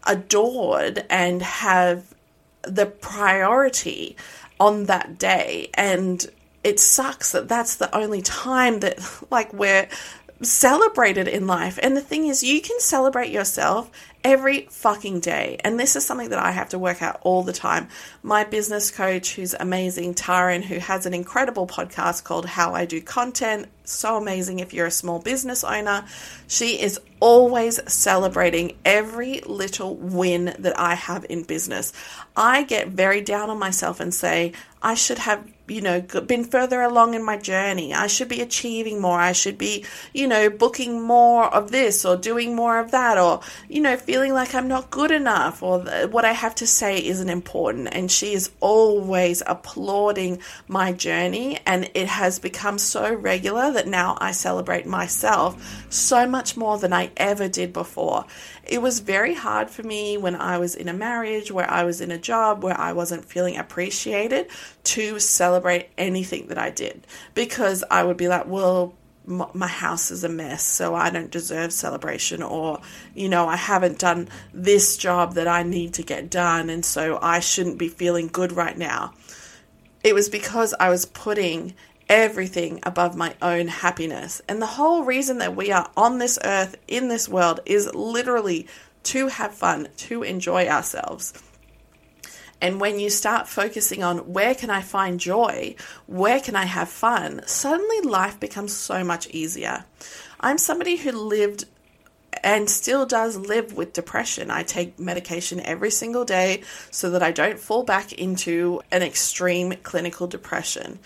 adored 0.06 1.04
and 1.10 1.42
have 1.42 2.14
the 2.62 2.86
priority 2.86 4.16
on 4.60 4.84
that 4.84 5.18
day. 5.18 5.70
And 5.74 6.24
it 6.64 6.80
sucks 6.80 7.32
that 7.32 7.48
that's 7.48 7.76
the 7.76 7.94
only 7.96 8.22
time 8.22 8.80
that, 8.80 8.98
like, 9.30 9.52
we're 9.52 9.88
celebrated 10.42 11.28
in 11.28 11.46
life. 11.46 11.78
And 11.82 11.96
the 11.96 12.00
thing 12.00 12.26
is, 12.26 12.42
you 12.42 12.60
can 12.60 12.78
celebrate 12.80 13.30
yourself 13.30 13.90
every 14.24 14.68
fucking 14.70 15.20
day. 15.20 15.58
And 15.64 15.78
this 15.78 15.96
is 15.96 16.04
something 16.04 16.30
that 16.30 16.38
I 16.38 16.50
have 16.50 16.70
to 16.70 16.78
work 16.78 17.02
out 17.02 17.18
all 17.22 17.42
the 17.42 17.52
time. 17.52 17.88
My 18.22 18.44
business 18.44 18.90
coach, 18.90 19.34
who's 19.34 19.54
amazing, 19.54 20.14
Tarin, 20.14 20.62
who 20.62 20.78
has 20.78 21.06
an 21.06 21.14
incredible 21.14 21.66
podcast 21.66 22.24
called 22.24 22.46
How 22.46 22.74
I 22.74 22.84
Do 22.84 23.00
Content, 23.00 23.68
so 23.90 24.16
amazing 24.16 24.60
if 24.60 24.72
you're 24.72 24.86
a 24.86 24.90
small 24.90 25.18
business 25.18 25.64
owner. 25.64 26.04
She 26.46 26.80
is 26.80 27.00
always 27.20 27.80
celebrating 27.90 28.76
every 28.84 29.40
little 29.40 29.96
win 29.96 30.54
that 30.58 30.78
I 30.78 30.94
have 30.94 31.26
in 31.28 31.42
business. 31.42 31.92
I 32.36 32.62
get 32.62 32.88
very 32.88 33.20
down 33.20 33.50
on 33.50 33.58
myself 33.58 34.00
and 34.00 34.14
say, 34.14 34.52
I 34.82 34.94
should 34.94 35.18
have 35.18 35.44
you 35.68 35.82
know, 35.82 36.00
been 36.00 36.44
further 36.44 36.80
along 36.80 37.14
in 37.14 37.22
my 37.22 37.36
journey. 37.36 37.92
I 37.92 38.06
should 38.06 38.28
be 38.28 38.40
achieving 38.40 39.00
more. 39.00 39.20
I 39.20 39.32
should 39.32 39.58
be, 39.58 39.84
you 40.14 40.26
know, 40.26 40.48
booking 40.48 41.02
more 41.02 41.44
of 41.44 41.70
this 41.70 42.04
or 42.04 42.16
doing 42.16 42.56
more 42.56 42.78
of 42.78 42.90
that 42.92 43.18
or, 43.18 43.40
you 43.68 43.80
know, 43.80 43.96
feeling 43.96 44.32
like 44.32 44.54
I'm 44.54 44.68
not 44.68 44.90
good 44.90 45.10
enough 45.10 45.62
or 45.62 45.80
what 46.06 46.24
I 46.24 46.32
have 46.32 46.54
to 46.56 46.66
say 46.66 47.04
isn't 47.04 47.28
important. 47.28 47.88
And 47.92 48.10
she 48.10 48.32
is 48.32 48.50
always 48.60 49.42
applauding 49.46 50.40
my 50.66 50.92
journey. 50.92 51.58
And 51.66 51.90
it 51.94 52.08
has 52.08 52.38
become 52.38 52.78
so 52.78 53.12
regular 53.12 53.70
that 53.78 53.86
now 53.86 54.18
I 54.20 54.32
celebrate 54.32 54.86
myself 54.86 55.86
so 55.88 56.26
much 56.26 56.56
more 56.56 56.78
than 56.78 56.92
I 56.92 57.12
ever 57.16 57.46
did 57.48 57.72
before. 57.72 58.24
It 58.64 58.82
was 58.82 58.98
very 58.98 59.34
hard 59.34 59.70
for 59.70 59.84
me 59.84 60.16
when 60.16 60.34
I 60.34 60.58
was 60.58 60.74
in 60.74 60.88
a 60.88 60.92
marriage, 60.92 61.52
where 61.52 61.70
I 61.70 61.84
was 61.84 62.00
in 62.00 62.10
a 62.10 62.18
job, 62.18 62.64
where 62.64 62.78
I 62.78 62.92
wasn't 62.92 63.24
feeling 63.24 63.56
appreciated 63.56 64.48
to 64.82 65.20
celebrate 65.20 65.90
anything 65.96 66.48
that 66.48 66.58
I 66.58 66.70
did 66.70 67.06
because 67.34 67.84
I 67.88 68.02
would 68.02 68.16
be 68.16 68.26
like, 68.26 68.46
well, 68.46 68.94
my 69.24 69.68
house 69.68 70.10
is 70.10 70.24
a 70.24 70.28
mess, 70.28 70.64
so 70.64 70.94
I 70.94 71.10
don't 71.10 71.30
deserve 71.30 71.72
celebration, 71.72 72.42
or, 72.42 72.80
you 73.14 73.28
know, 73.28 73.46
I 73.46 73.56
haven't 73.56 73.98
done 73.98 74.28
this 74.52 74.96
job 74.96 75.34
that 75.34 75.46
I 75.46 75.62
need 75.62 75.94
to 75.94 76.02
get 76.02 76.30
done, 76.30 76.70
and 76.70 76.84
so 76.84 77.18
I 77.20 77.40
shouldn't 77.40 77.78
be 77.78 77.88
feeling 77.88 78.28
good 78.28 78.52
right 78.52 78.76
now. 78.76 79.12
It 80.02 80.14
was 80.14 80.30
because 80.30 80.74
I 80.80 80.88
was 80.88 81.04
putting 81.04 81.74
everything 82.08 82.80
above 82.82 83.16
my 83.16 83.34
own 83.42 83.68
happiness. 83.68 84.40
And 84.48 84.60
the 84.62 84.66
whole 84.66 85.04
reason 85.04 85.38
that 85.38 85.56
we 85.56 85.70
are 85.72 85.90
on 85.96 86.18
this 86.18 86.38
earth, 86.44 86.76
in 86.86 87.08
this 87.08 87.28
world, 87.28 87.60
is 87.66 87.92
literally 87.94 88.66
to 89.04 89.28
have 89.28 89.54
fun, 89.54 89.88
to 89.96 90.22
enjoy 90.22 90.68
ourselves. 90.68 91.32
And 92.60 92.80
when 92.80 92.98
you 92.98 93.08
start 93.08 93.48
focusing 93.48 94.02
on 94.02 94.32
where 94.32 94.54
can 94.54 94.68
I 94.70 94.80
find 94.80 95.20
joy, 95.20 95.76
where 96.06 96.40
can 96.40 96.56
I 96.56 96.64
have 96.64 96.88
fun, 96.88 97.42
suddenly 97.46 98.00
life 98.00 98.40
becomes 98.40 98.72
so 98.74 99.04
much 99.04 99.28
easier. 99.28 99.84
I'm 100.40 100.58
somebody 100.58 100.96
who 100.96 101.12
lived 101.12 101.66
and 102.42 102.68
still 102.68 103.06
does 103.06 103.36
live 103.36 103.74
with 103.74 103.92
depression. 103.92 104.50
I 104.50 104.62
take 104.62 104.98
medication 104.98 105.60
every 105.60 105.90
single 105.90 106.24
day 106.24 106.62
so 106.90 107.10
that 107.10 107.22
I 107.22 107.32
don't 107.32 107.58
fall 107.58 107.84
back 107.84 108.12
into 108.12 108.80
an 108.90 109.02
extreme 109.02 109.74
clinical 109.82 110.26
depression 110.26 110.98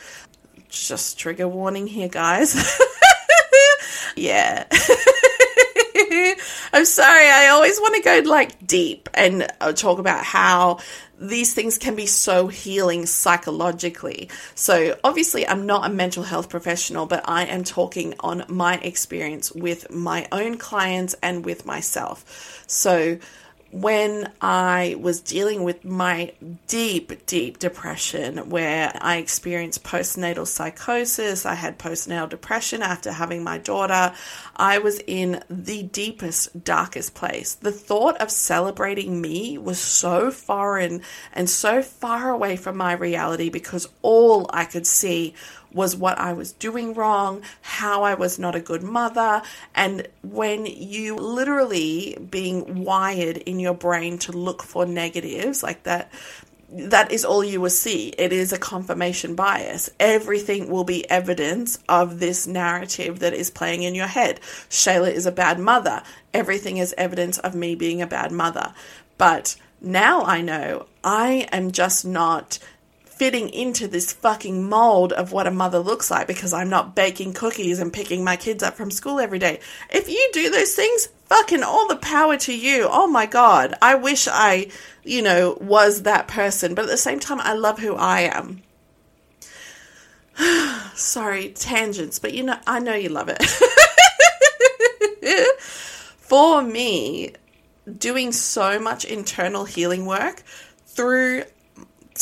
just 0.73 1.19
trigger 1.19 1.47
warning 1.47 1.87
here, 1.87 2.09
guys. 2.09 2.55
yeah. 4.17 4.65
I'm 6.73 6.85
sorry, 6.87 7.29
I 7.29 7.49
always 7.49 7.79
want 7.79 7.97
to 7.97 8.03
go 8.03 8.29
like 8.29 8.67
deep 8.67 9.09
and 9.15 9.47
uh, 9.61 9.73
talk 9.73 9.99
about 9.99 10.25
how 10.25 10.79
these 11.19 11.55
things 11.55 11.79
can 11.79 11.95
be 11.95 12.07
so 12.07 12.49
healing 12.49 13.07
psychologically. 13.07 14.31
So, 14.55 14.99
obviously, 15.05 15.47
I'm 15.47 15.67
not 15.67 15.89
a 15.89 15.93
mental 15.93 16.23
health 16.23 16.49
professional, 16.49 17.07
but 17.07 17.29
I 17.29 17.45
am 17.45 17.63
talking 17.63 18.15
on 18.21 18.45
my 18.49 18.79
experience 18.79 19.53
with 19.53 19.91
my 19.91 20.27
own 20.33 20.57
clients 20.57 21.15
and 21.23 21.45
with 21.45 21.65
myself. 21.67 22.65
So, 22.67 23.19
when 23.73 24.31
I 24.43 24.97
was 25.01 25.23
dealing 25.23 25.65
with 25.65 25.83
my 25.83 26.33
deep, 26.67 27.25
deep 27.25 27.59
depression, 27.59 28.51
where 28.51 28.93
I 29.01 29.17
experienced 29.17 29.83
postnatal 29.83 30.47
psychosis, 30.47 31.47
I 31.47 31.55
had 31.55 31.79
postnatal 31.79 32.29
depression 32.29 32.83
after 32.83 33.11
having 33.11 33.43
my 33.43 33.57
daughter, 33.57 34.13
I 34.57 34.79
was 34.79 35.01
in 35.07 35.43
the 35.49 35.85
deepest, 35.85 36.65
darkest 36.65 37.15
place. 37.15 37.55
The 37.55 37.73
thought 37.73 38.21
of 38.21 38.31
celebrating 38.31 39.21
me 39.21 39.57
was 39.57 39.79
so 39.79 40.31
foreign 40.31 41.01
and 41.33 41.49
so 41.49 41.83
far 41.83 42.31
away 42.31 42.57
from 42.57 42.77
my 42.77 42.93
reality 42.93 43.49
because 43.49 43.89
all 44.03 44.51
I 44.53 44.67
could 44.67 44.87
see 44.87 45.35
was 45.75 45.97
what 45.97 46.19
I 46.19 46.33
was 46.33 46.53
doing 46.53 46.95
wrong, 46.95 47.43
how 47.61 48.03
I 48.03 48.15
was 48.15 48.39
not 48.39 48.55
a 48.55 48.61
good 48.61 48.83
mother. 48.83 49.43
And 49.75 50.07
when 50.23 50.67
you 50.67 51.17
literally 51.17 52.19
being 52.31 52.85
wired 52.85 53.39
in 53.39 53.61
your 53.61 53.75
brain 53.75 54.19
to 54.19 54.33
look 54.33 54.63
for 54.63 54.87
negatives 54.87 55.63
like 55.63 55.83
that, 55.85 56.13
that 56.75 57.13
is 57.13 57.25
all 57.25 57.45
you 57.45 57.61
will 57.61 57.71
see. 57.71 58.09
It 58.17 58.33
is 58.33 58.53
a 58.53 58.59
confirmation 58.59 59.35
bias. 59.35 59.91
Everything 60.01 60.71
will 60.71 60.85
be 60.85 61.09
evidence 61.11 61.79
of 61.89 62.19
this 62.19 62.47
narrative 62.47 63.19
that 63.19 63.35
is 63.35 63.51
playing 63.51 63.83
in 63.83 63.95
your 63.95 64.07
head. 64.07 64.41
Chayla 64.71 65.13
is 65.13 65.27
a 65.27 65.33
bad 65.33 65.59
mother. 65.59 66.03
Everything 66.33 66.79
is 66.79 66.95
evidence 66.97 67.39
of 67.39 67.55
me 67.55 67.75
being 67.75 68.01
a 68.01 68.07
bad 68.07 68.33
mother. 68.33 68.73
But 69.19 69.57
now 69.83 70.23
I 70.23 70.41
know 70.41 70.87
I 71.05 71.49
am 71.53 71.73
just 71.73 72.07
not 72.07 72.59
fitting 73.23 73.51
into 73.51 73.87
this 73.87 74.13
fucking 74.13 74.69
mold 74.69 75.13
of 75.13 75.31
what 75.31 75.47
a 75.47 75.51
mother 75.53 75.79
looks 75.79 76.11
like 76.11 76.27
because 76.27 76.53
I'm 76.53 76.69
not 76.69 76.97
baking 76.97 77.35
cookies 77.35 77.79
and 77.79 77.93
picking 77.93 78.25
my 78.25 78.35
kids 78.35 78.65
up 78.65 78.75
from 78.75 78.91
school 78.91 79.21
every 79.21 79.39
day. 79.39 79.61
If 79.91 80.09
you 80.09 80.31
do 80.33 80.51
those 80.51 80.75
things, 80.75 81.07
fucking 81.27 81.63
all 81.63 81.87
the 81.87 81.95
power 81.95 82.37
to 82.39 82.53
you. 82.53 82.89
Oh 82.91 83.07
my 83.07 83.27
god. 83.27 83.77
I 83.81 83.95
wish 83.95 84.27
I, 84.27 84.73
you 85.05 85.23
know, 85.23 85.57
was 85.61 86.03
that 86.03 86.27
person, 86.27 86.75
but 86.75 86.87
at 86.87 86.91
the 86.91 86.97
same 86.97 87.21
time 87.21 87.39
I 87.39 87.53
love 87.53 87.79
who 87.79 87.95
I 87.95 88.23
am. 88.23 88.65
Sorry, 90.97 91.51
tangents, 91.51 92.19
but 92.19 92.35
you 92.35 92.43
know 92.43 92.59
I 92.67 92.81
know 92.81 92.95
you 92.95 93.11
love 93.11 93.31
it. 93.33 93.41
For 96.19 96.61
me, 96.61 97.35
doing 97.99 98.33
so 98.33 98.81
much 98.81 99.05
internal 99.05 99.65
healing 99.65 100.07
work 100.07 100.43
through 100.87 101.45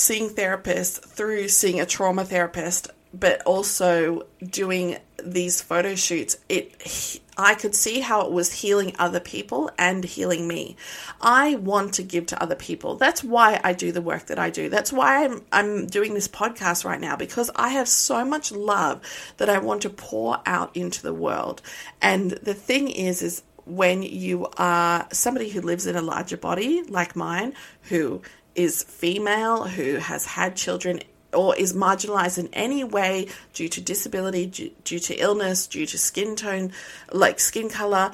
seeing 0.01 0.31
therapists 0.31 1.01
through 1.01 1.49
seeing 1.49 1.81
a 1.81 1.87
trauma 1.87 2.25
therapist, 2.25 2.89
but 3.13 3.43
also 3.43 4.27
doing 4.43 4.97
these 5.23 5.61
photo 5.61 5.95
shoots, 5.95 6.39
it 6.49 7.21
I 7.37 7.55
could 7.55 7.75
see 7.75 8.01
how 8.01 8.27
it 8.27 8.33
was 8.33 8.53
healing 8.53 8.95
other 8.99 9.21
people 9.21 9.71
and 9.79 10.05
healing 10.05 10.47
me. 10.47 10.77
I 11.21 11.55
want 11.55 11.95
to 11.95 12.03
give 12.03 12.27
to 12.27 12.43
other 12.43 12.55
people. 12.55 12.97
That's 12.97 13.25
why 13.25 13.61
I 13.65 13.73
do 13.73 13.93
the 13.93 14.03
work 14.03 14.27
that 14.27 14.39
I 14.39 14.51
do. 14.51 14.69
That's 14.69 14.93
why 14.93 15.25
I'm 15.25 15.43
I'm 15.53 15.87
doing 15.87 16.15
this 16.15 16.29
podcast 16.29 16.85
right 16.85 17.01
now 17.01 17.17
because 17.17 17.51
I 17.57 17.69
have 17.71 17.89
so 17.89 18.25
much 18.25 18.53
love 18.53 19.01
that 19.39 19.49
I 19.49 19.59
want 19.59 19.83
to 19.83 19.91
pour 19.91 20.39
out 20.47 20.77
into 20.77 21.03
the 21.03 21.15
world. 21.15 21.63
And 22.01 22.31
the 22.31 22.55
thing 22.55 22.89
is 22.89 23.23
is 23.23 23.43
when 23.65 24.03
you 24.03 24.49
are 24.57 25.07
somebody 25.13 25.49
who 25.49 25.61
lives 25.61 25.87
in 25.87 25.97
a 25.97 26.03
larger 26.03 26.37
body 26.37 26.83
like 26.83 27.15
mine 27.15 27.55
who 27.83 28.21
is 28.55 28.83
female, 28.83 29.65
who 29.65 29.97
has 29.97 30.25
had 30.25 30.57
children 30.57 31.01
or 31.33 31.55
is 31.57 31.73
marginalized 31.73 32.39
in 32.39 32.49
any 32.53 32.83
way 32.85 33.29
due 33.53 33.69
to 33.69 33.81
disability, 33.81 34.47
due, 34.47 34.71
due, 34.85 34.99
to 34.99 35.15
illness, 35.15 35.67
due 35.67 35.87
to 35.87 35.97
skin 35.99 36.35
tone, 36.35 36.73
like 37.13 37.39
skin 37.39 37.69
color, 37.69 38.11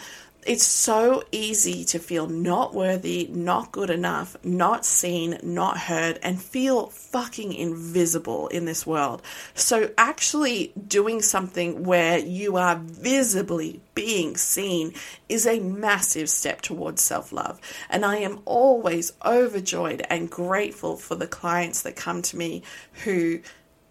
it's 0.47 0.65
so 0.65 1.25
easy 1.33 1.85
to 1.87 1.99
feel 1.99 2.29
not 2.29 2.75
worthy, 2.75 3.29
not 3.31 3.73
good 3.73 3.91
enough, 3.91 4.37
not 4.45 4.85
seen, 4.85 5.39
not 5.43 5.77
heard, 5.79 6.19
and 6.23 6.41
feel 6.41 6.87
fucking 6.87 7.53
invisible 7.53 8.49
in 8.49 8.65
this 8.65 8.87
world. 8.87 9.23
So, 9.55 9.91
actually 9.99 10.73
doing 10.87 11.21
something 11.21 11.85
where 11.85 12.19
you 12.19 12.57
are 12.57 12.77
visibly 12.77 13.81
being 13.95 14.37
seen 14.37 14.95
is 15.29 15.47
a 15.47 15.61
massive 15.61 16.29
step 16.29 16.61
towards 16.63 17.03
self 17.03 17.33
love. 17.33 17.61
And 17.91 18.05
I 18.05 18.19
am 18.19 18.41
always 18.45 19.13
overjoyed 19.25 20.07
and 20.09 20.31
grateful 20.31 20.97
for 20.97 21.17
the 21.17 21.27
clients 21.27 21.83
that 21.83 21.97
come 21.97 22.23
to 22.23 22.37
me 22.37 22.63
who 23.05 23.41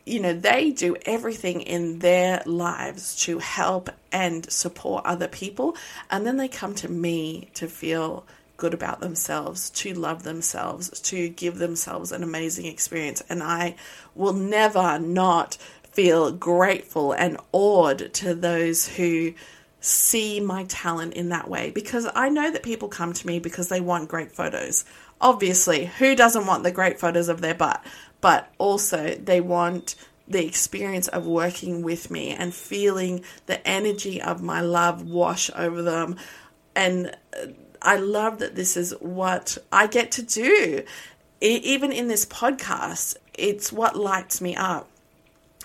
you 0.05 0.19
know, 0.19 0.33
they 0.33 0.71
do 0.71 0.95
everything 1.05 1.61
in 1.61 1.99
their 1.99 2.43
lives 2.45 3.15
to 3.25 3.39
help 3.39 3.89
and 4.11 4.49
support 4.51 5.05
other 5.05 5.27
people. 5.27 5.75
And 6.11 6.25
then 6.25 6.37
they 6.37 6.47
come 6.47 6.75
to 6.75 6.89
me 6.89 7.49
to 7.55 7.67
feel 7.67 8.25
good 8.57 8.73
about 8.73 8.99
themselves, 8.99 9.69
to 9.71 9.93
love 9.93 10.23
themselves, 10.23 10.99
to 11.01 11.27
give 11.29 11.57
themselves 11.57 12.11
an 12.11 12.23
amazing 12.23 12.65
experience. 12.65 13.21
And 13.29 13.41
I 13.41 13.75
will 14.13 14.33
never 14.33 14.99
not 14.99 15.57
feel 15.91 16.31
grateful 16.31 17.13
and 17.13 17.37
awed 17.51 18.13
to 18.13 18.35
those 18.35 18.87
who 18.87 19.33
see 19.79 20.39
my 20.39 20.63
talent 20.65 21.13
in 21.13 21.29
that 21.29 21.49
way 21.49 21.69
because 21.69 22.07
I 22.15 22.29
know 22.29 22.49
that 22.51 22.63
people 22.63 22.87
come 22.87 23.13
to 23.13 23.27
me 23.27 23.39
because 23.39 23.69
they 23.69 23.81
want 23.81 24.09
great 24.09 24.31
photos. 24.31 24.83
Obviously, 25.21 25.85
who 25.85 26.15
doesn't 26.15 26.47
want 26.47 26.63
the 26.63 26.71
great 26.71 26.99
photos 26.99 27.29
of 27.29 27.39
their 27.39 27.53
butt? 27.53 27.83
But 28.25 28.51
also 28.57 29.13
they 29.17 29.39
want 29.39 29.93
the 30.27 30.43
experience 30.43 31.07
of 31.09 31.27
working 31.27 31.83
with 31.83 32.09
me 32.09 32.31
and 32.31 32.55
feeling 32.55 33.23
the 33.45 33.67
energy 33.67 34.19
of 34.19 34.41
my 34.41 34.61
love 34.61 35.03
wash 35.07 35.51
over 35.55 35.83
them. 35.83 36.15
And 36.75 37.15
uh, 37.39 37.49
I 37.83 37.97
love 37.97 38.39
that 38.39 38.55
this 38.55 38.77
is 38.77 38.95
what 38.99 39.59
I 39.71 39.85
get 39.85 40.09
to 40.13 40.23
do. 40.23 40.83
Even 41.39 41.91
in 41.91 42.07
this 42.07 42.25
podcast, 42.25 43.15
it's 43.35 43.71
what 43.71 43.95
lights 43.95 44.41
me 44.41 44.55
up. 44.55 44.89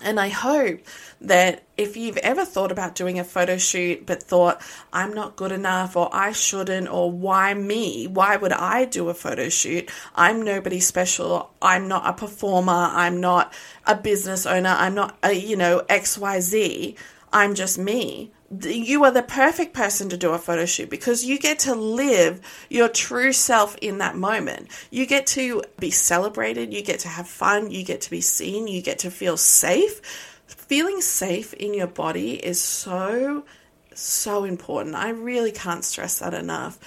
And 0.03 0.19
I 0.19 0.29
hope 0.29 0.81
that 1.21 1.63
if 1.77 1.95
you've 1.95 2.17
ever 2.17 2.45
thought 2.45 2.71
about 2.71 2.95
doing 2.95 3.19
a 3.19 3.23
photo 3.23 3.57
shoot 3.57 4.05
but 4.05 4.23
thought, 4.23 4.61
I'm 4.91 5.13
not 5.13 5.35
good 5.35 5.51
enough, 5.51 5.95
or 5.95 6.09
I 6.11 6.31
shouldn't, 6.31 6.89
or 6.89 7.11
why 7.11 7.53
me? 7.53 8.07
Why 8.07 8.37
would 8.37 8.53
I 8.53 8.85
do 8.85 9.09
a 9.09 9.13
photo 9.13 9.49
shoot? 9.49 9.89
I'm 10.15 10.41
nobody 10.41 10.79
special. 10.79 11.51
I'm 11.61 11.87
not 11.87 12.07
a 12.07 12.13
performer. 12.13 12.89
I'm 12.91 13.21
not 13.21 13.53
a 13.85 13.95
business 13.95 14.45
owner. 14.45 14.75
I'm 14.77 14.95
not 14.95 15.17
a, 15.23 15.33
you 15.33 15.55
know, 15.55 15.83
XYZ. 15.89 16.97
I'm 17.31 17.55
just 17.55 17.77
me 17.77 18.31
you 18.63 19.03
are 19.05 19.11
the 19.11 19.23
perfect 19.23 19.73
person 19.73 20.09
to 20.09 20.17
do 20.17 20.31
a 20.31 20.37
photo 20.37 20.65
shoot 20.65 20.89
because 20.89 21.23
you 21.23 21.39
get 21.39 21.59
to 21.59 21.73
live 21.73 22.41
your 22.69 22.89
true 22.89 23.31
self 23.31 23.77
in 23.77 23.99
that 23.99 24.15
moment. 24.15 24.67
You 24.89 25.05
get 25.05 25.25
to 25.27 25.63
be 25.79 25.91
celebrated, 25.91 26.73
you 26.73 26.83
get 26.83 26.99
to 27.01 27.07
have 27.07 27.27
fun, 27.27 27.71
you 27.71 27.83
get 27.83 28.01
to 28.01 28.09
be 28.09 28.21
seen, 28.21 28.67
you 28.67 28.81
get 28.81 28.99
to 28.99 29.11
feel 29.11 29.37
safe. 29.37 30.01
Feeling 30.47 31.01
safe 31.01 31.53
in 31.53 31.73
your 31.73 31.87
body 31.87 32.33
is 32.33 32.61
so, 32.61 33.45
so 33.93 34.43
important. 34.43 34.95
I 34.95 35.09
really 35.09 35.51
can't 35.51 35.83
stress 35.83 36.19
that 36.19 36.33
enough. 36.33 36.77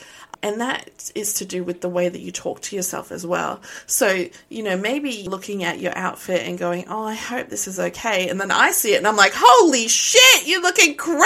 And 0.45 0.61
that 0.61 1.11
is 1.15 1.33
to 1.35 1.47
do 1.47 1.65
with 1.65 1.81
the 1.81 1.89
way 1.89 2.07
that 2.07 2.21
you 2.21 2.31
talk 2.31 2.61
to 2.61 2.77
yourself 2.77 3.11
as 3.11 3.27
well. 3.27 3.63
So, 3.87 4.27
you 4.51 4.63
know, 4.63 4.77
maybe 4.77 5.27
looking 5.27 5.65
at 5.65 5.81
your 5.81 5.97
outfit 5.97 6.47
and 6.47 6.59
going, 6.59 6.85
oh, 6.87 7.03
I 7.03 7.15
hope 7.15 7.49
this 7.49 7.67
is 7.67 7.81
okay. 7.81 8.29
And 8.29 8.39
then 8.39 8.51
I 8.51 8.73
see 8.73 8.93
it 8.93 8.99
and 8.99 9.07
I'm 9.07 9.17
like, 9.17 9.33
holy 9.35 9.89
shit, 9.89 10.47
you 10.47 10.61
look 10.61 10.79
incredible. 10.79 11.23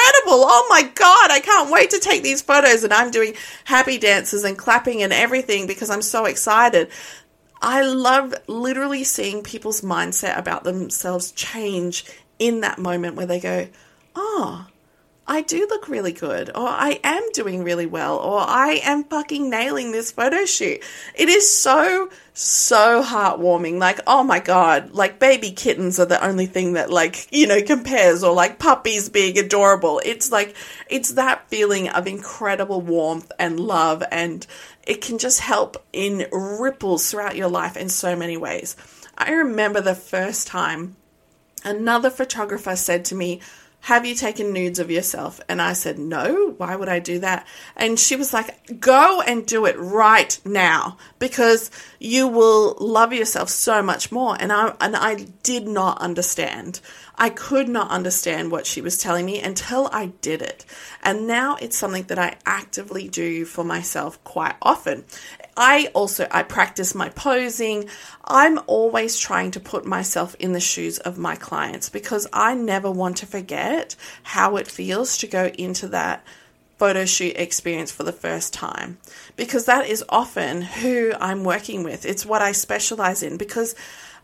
Oh 0.47 0.69
my 0.71 0.85
God, 0.95 1.33
I 1.33 1.41
can't 1.41 1.69
wait 1.69 1.91
to 1.91 1.99
take 1.99 2.23
these 2.23 2.43
photos. 2.43 2.85
And 2.85 2.93
I'm 2.93 3.11
doing 3.11 3.35
happy 3.65 3.99
dances 3.99 4.45
and 4.45 4.57
clapping 4.57 5.03
and 5.03 5.13
everything 5.13 5.67
because 5.67 5.91
I'm 5.91 6.01
so 6.01 6.25
excited. 6.27 6.89
I 7.61 7.83
love 7.83 8.37
literally 8.47 9.03
seeing 9.03 9.43
people's 9.43 9.81
mindset 9.81 10.39
about 10.39 10.63
themselves 10.63 11.33
change 11.33 12.05
in 12.39 12.61
that 12.61 12.79
moment 12.79 13.17
where 13.17 13.27
they 13.27 13.41
go, 13.41 13.67
oh, 14.15 14.69
I 15.31 15.43
do 15.43 15.67
look 15.69 15.89
really 15.89 16.13
good, 16.13 16.49
or 16.49 16.67
I 16.67 17.01
am 17.05 17.23
doing 17.35 17.63
really 17.63 17.85
well, 17.85 18.17
or 18.17 18.41
I 18.41 18.81
am 18.83 19.05
fucking 19.05 19.51
nailing 19.51 19.93
this 19.93 20.11
photo 20.11 20.47
shoot. 20.47 20.83
It 21.15 21.29
is 21.29 21.55
so, 21.55 22.09
so 22.33 23.03
heartwarming. 23.03 23.79
Like, 23.79 24.01
oh 24.07 24.25
my 24.25 24.41
God, 24.41 24.93
like 24.93 25.19
baby 25.19 25.51
kittens 25.51 26.01
are 26.01 26.07
the 26.07 26.25
only 26.25 26.47
thing 26.47 26.73
that, 26.73 26.91
like, 26.91 27.29
you 27.31 27.47
know, 27.47 27.61
compares, 27.61 28.25
or 28.25 28.33
like 28.33 28.59
puppies 28.59 29.11
being 29.11 29.39
adorable. 29.39 30.01
It's 30.03 30.33
like, 30.33 30.57
it's 30.89 31.13
that 31.13 31.47
feeling 31.51 31.91
of 31.91 32.07
incredible 32.07 32.81
warmth 32.81 33.31
and 33.39 33.61
love, 33.61 34.03
and 34.11 34.47
it 34.87 35.03
can 35.03 35.19
just 35.19 35.41
help 35.41 35.77
in 35.93 36.27
ripples 36.33 37.11
throughout 37.11 37.37
your 37.37 37.51
life 37.51 37.77
in 37.77 37.91
so 37.91 38.17
many 38.17 38.39
ways. 38.39 38.77
I 39.19 39.33
remember 39.33 39.83
the 39.83 39.95
first 39.95 40.47
time 40.47 40.97
another 41.65 42.09
photographer 42.09 42.77
said 42.77 43.05
to 43.07 43.15
me, 43.15 43.43
have 43.81 44.05
you 44.05 44.15
taken 44.15 44.53
nudes 44.53 44.79
of 44.79 44.91
yourself? 44.91 45.41
And 45.49 45.63
I 45.63 45.73
said, 45.73 45.99
No, 45.99 46.55
why 46.57 46.77
would 46.77 46.89
I 46.89 46.99
do 46.99 47.21
that? 47.21 47.47
And 47.77 47.99
she 47.99 48.17
was 48.17 48.33
like, 48.33 48.81
Go 48.81 49.23
and 49.23 49.47
do 49.47 49.67
it 49.67 49.79
right 49.79 50.39
now 50.45 50.99
because 51.19 51.71
you 51.99 52.29
will 52.29 52.77
love 52.81 53.13
yourself 53.13 53.49
so 53.49 53.83
much 53.83 54.13
more. 54.13 54.37
And 54.39 54.53
I, 54.53 54.75
and 54.81 54.95
I 54.95 55.27
did 55.43 55.67
not 55.67 56.01
understand. 56.01 56.81
I 57.17 57.31
could 57.31 57.69
not 57.69 57.91
understand 57.91 58.51
what 58.51 58.67
she 58.67 58.81
was 58.81 58.97
telling 58.99 59.27
me 59.27 59.41
until 59.41 59.89
I 59.93 60.07
did 60.21 60.43
it. 60.43 60.65
And 61.03 61.27
now 61.27 61.57
it's 61.57 61.77
something 61.77 62.05
that 62.05 62.19
I 62.19 62.37
actively 62.47 63.09
do 63.09 63.45
for 63.45 63.65
myself 63.65 64.23
quite 64.23 64.55
often. 64.63 65.05
I 65.59 65.91
also 65.93 66.29
I 66.31 66.45
practice 66.45 66.95
my 66.95 67.09
posing. 67.09 67.89
I'm 68.25 68.61
always 68.69 69.19
trying 69.19 69.51
to 69.51 69.61
put 69.61 69.85
myself 69.85 70.37
in 70.39 70.53
the 70.53 70.61
shoes 70.61 70.99
of 70.99 71.19
my 71.19 71.35
clients 71.35 71.89
because 71.89 72.29
I 72.33 72.55
never 72.55 72.89
want 72.91 73.17
to 73.19 73.27
forget 73.27 73.97
how 74.23 74.57
it 74.57 74.69
feels 74.69 75.19
to 75.19 75.27
go 75.27 75.47
into 75.47 75.89
that 75.89 76.25
photo 76.77 77.05
shoot 77.05 77.37
experience 77.37 77.91
for 77.91 78.05
the 78.05 78.13
first 78.13 78.53
time 78.53 78.99
because 79.35 79.65
that 79.65 79.89
is 79.89 80.05
often 80.09 80.63
who 80.63 81.13
I'm 81.21 81.43
working 81.43 81.83
with. 81.83 82.07
It's 82.07 82.25
what 82.25 82.41
I 82.41 82.53
specialize 82.53 83.25
in 83.25 83.37
because 83.37 83.75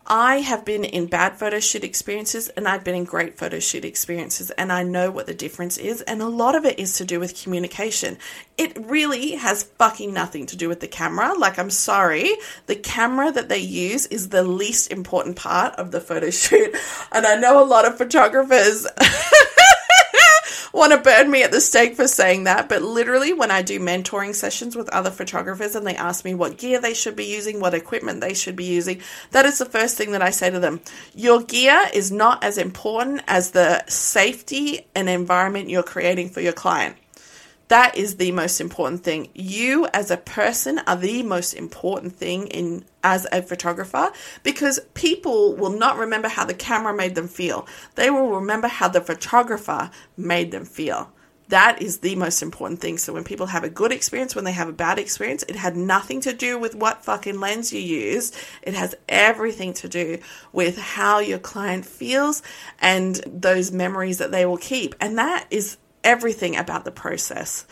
I 0.07 0.41
have 0.41 0.63
been 0.63 0.83
in 0.83 1.07
bad 1.07 1.39
photo 1.39 1.59
shoot 1.59 1.83
experiences 1.83 2.47
and 2.49 2.67
I've 2.67 2.83
been 2.83 2.93
in 2.93 3.05
great 3.05 3.37
photo 3.37 3.59
shoot 3.59 3.83
experiences, 3.83 4.51
and 4.51 4.71
I 4.71 4.83
know 4.83 5.09
what 5.09 5.25
the 5.25 5.33
difference 5.33 5.77
is. 5.77 6.01
And 6.01 6.21
a 6.21 6.27
lot 6.27 6.55
of 6.55 6.63
it 6.65 6.77
is 6.77 6.97
to 6.97 7.05
do 7.05 7.19
with 7.19 7.41
communication. 7.41 8.17
It 8.57 8.77
really 8.85 9.31
has 9.31 9.63
fucking 9.63 10.13
nothing 10.13 10.45
to 10.47 10.55
do 10.55 10.69
with 10.69 10.79
the 10.79 10.87
camera. 10.87 11.33
Like, 11.33 11.57
I'm 11.57 11.71
sorry, 11.71 12.31
the 12.67 12.75
camera 12.75 13.31
that 13.31 13.49
they 13.49 13.57
use 13.57 14.05
is 14.07 14.29
the 14.29 14.43
least 14.43 14.91
important 14.91 15.37
part 15.37 15.73
of 15.75 15.91
the 15.91 16.01
photo 16.01 16.29
shoot. 16.29 16.75
And 17.11 17.25
I 17.25 17.35
know 17.35 17.63
a 17.63 17.65
lot 17.65 17.85
of 17.85 17.97
photographers. 17.97 18.85
want 20.75 20.91
to 20.91 20.97
burn 20.99 21.31
me 21.31 21.43
at 21.43 21.51
the 21.51 21.61
stake 21.61 21.95
for 21.95 22.07
saying 22.07 22.43
that, 22.43 22.69
but 22.69 22.81
literally, 22.81 23.33
when 23.33 23.51
I 23.51 23.61
do 23.61 23.79
mentoring 23.79 24.35
sessions 24.35 24.75
with 24.75 24.89
other 24.89 25.09
photographers 25.09 25.75
and 25.75 25.87
they 25.87 25.95
ask 25.95 26.25
me 26.25 26.35
what 26.35 26.57
gear 26.57 26.79
they 26.81 26.93
should 26.93 27.15
be 27.15 27.25
using, 27.25 27.59
what 27.59 27.73
equipment 27.73 28.21
they 28.21 28.33
should 28.33 28.55
be 28.55 28.65
using, 28.65 29.01
that 29.31 29.45
is 29.45 29.57
the 29.57 29.65
first 29.65 29.97
thing 29.97 30.11
that 30.11 30.21
I 30.21 30.29
say 30.29 30.49
to 30.49 30.59
them. 30.59 30.81
Your 31.13 31.41
gear 31.41 31.85
is 31.93 32.11
not 32.11 32.43
as 32.43 32.57
important 32.57 33.21
as 33.27 33.51
the 33.51 33.85
safety 33.87 34.85
and 34.93 35.09
environment 35.09 35.69
you're 35.69 35.83
creating 35.83 36.29
for 36.29 36.41
your 36.41 36.53
client. 36.53 36.97
That 37.67 37.97
is 37.97 38.17
the 38.17 38.31
most 38.31 38.61
important 38.61 39.03
thing. 39.03 39.29
You 39.33 39.87
as 39.93 40.11
a 40.11 40.17
person 40.17 40.79
are 40.79 40.95
the 40.95 41.23
most 41.23 41.53
important 41.53 42.15
thing 42.15 42.47
in 42.47 42.85
as 43.03 43.27
a 43.31 43.41
photographer 43.41 44.11
because 44.43 44.79
people 44.93 45.55
will 45.55 45.71
not 45.71 45.97
remember 45.97 46.27
how 46.27 46.45
the 46.45 46.53
camera 46.53 46.93
made 46.93 47.15
them 47.15 47.27
feel. 47.27 47.67
They 47.95 48.09
will 48.09 48.29
remember 48.29 48.67
how 48.67 48.87
the 48.87 49.01
photographer 49.01 49.89
made 50.15 50.51
them 50.51 50.65
feel. 50.65 51.11
That 51.49 51.81
is 51.81 51.99
the 51.99 52.15
most 52.15 52.41
important 52.41 52.81
thing. 52.81 52.97
So 52.97 53.13
when 53.13 53.23
people 53.23 53.45
have 53.47 53.63
a 53.63 53.69
good 53.69 53.91
experience, 53.91 54.35
when 54.35 54.45
they 54.45 54.51
have 54.51 54.67
a 54.67 54.73
bad 54.73 54.97
experience, 54.97 55.43
it 55.47 55.55
had 55.55 55.77
nothing 55.77 56.21
to 56.21 56.33
do 56.33 56.57
with 56.57 56.73
what 56.73 57.05
fucking 57.05 57.39
lens 57.39 57.71
you 57.71 57.79
use. 57.79 58.31
It 58.63 58.73
has 58.73 58.95
everything 59.07 59.73
to 59.75 59.87
do 59.87 60.17
with 60.51 60.77
how 60.77 61.19
your 61.19 61.37
client 61.37 61.85
feels 61.85 62.41
and 62.79 63.15
those 63.27 63.71
memories 63.71 64.17
that 64.17 64.31
they 64.31 64.45
will 64.47 64.57
keep. 64.57 64.95
And 64.99 65.19
that 65.19 65.45
is 65.51 65.77
everything 66.05 66.55
about 66.55 66.85
the 66.85 66.91
process. 66.91 67.65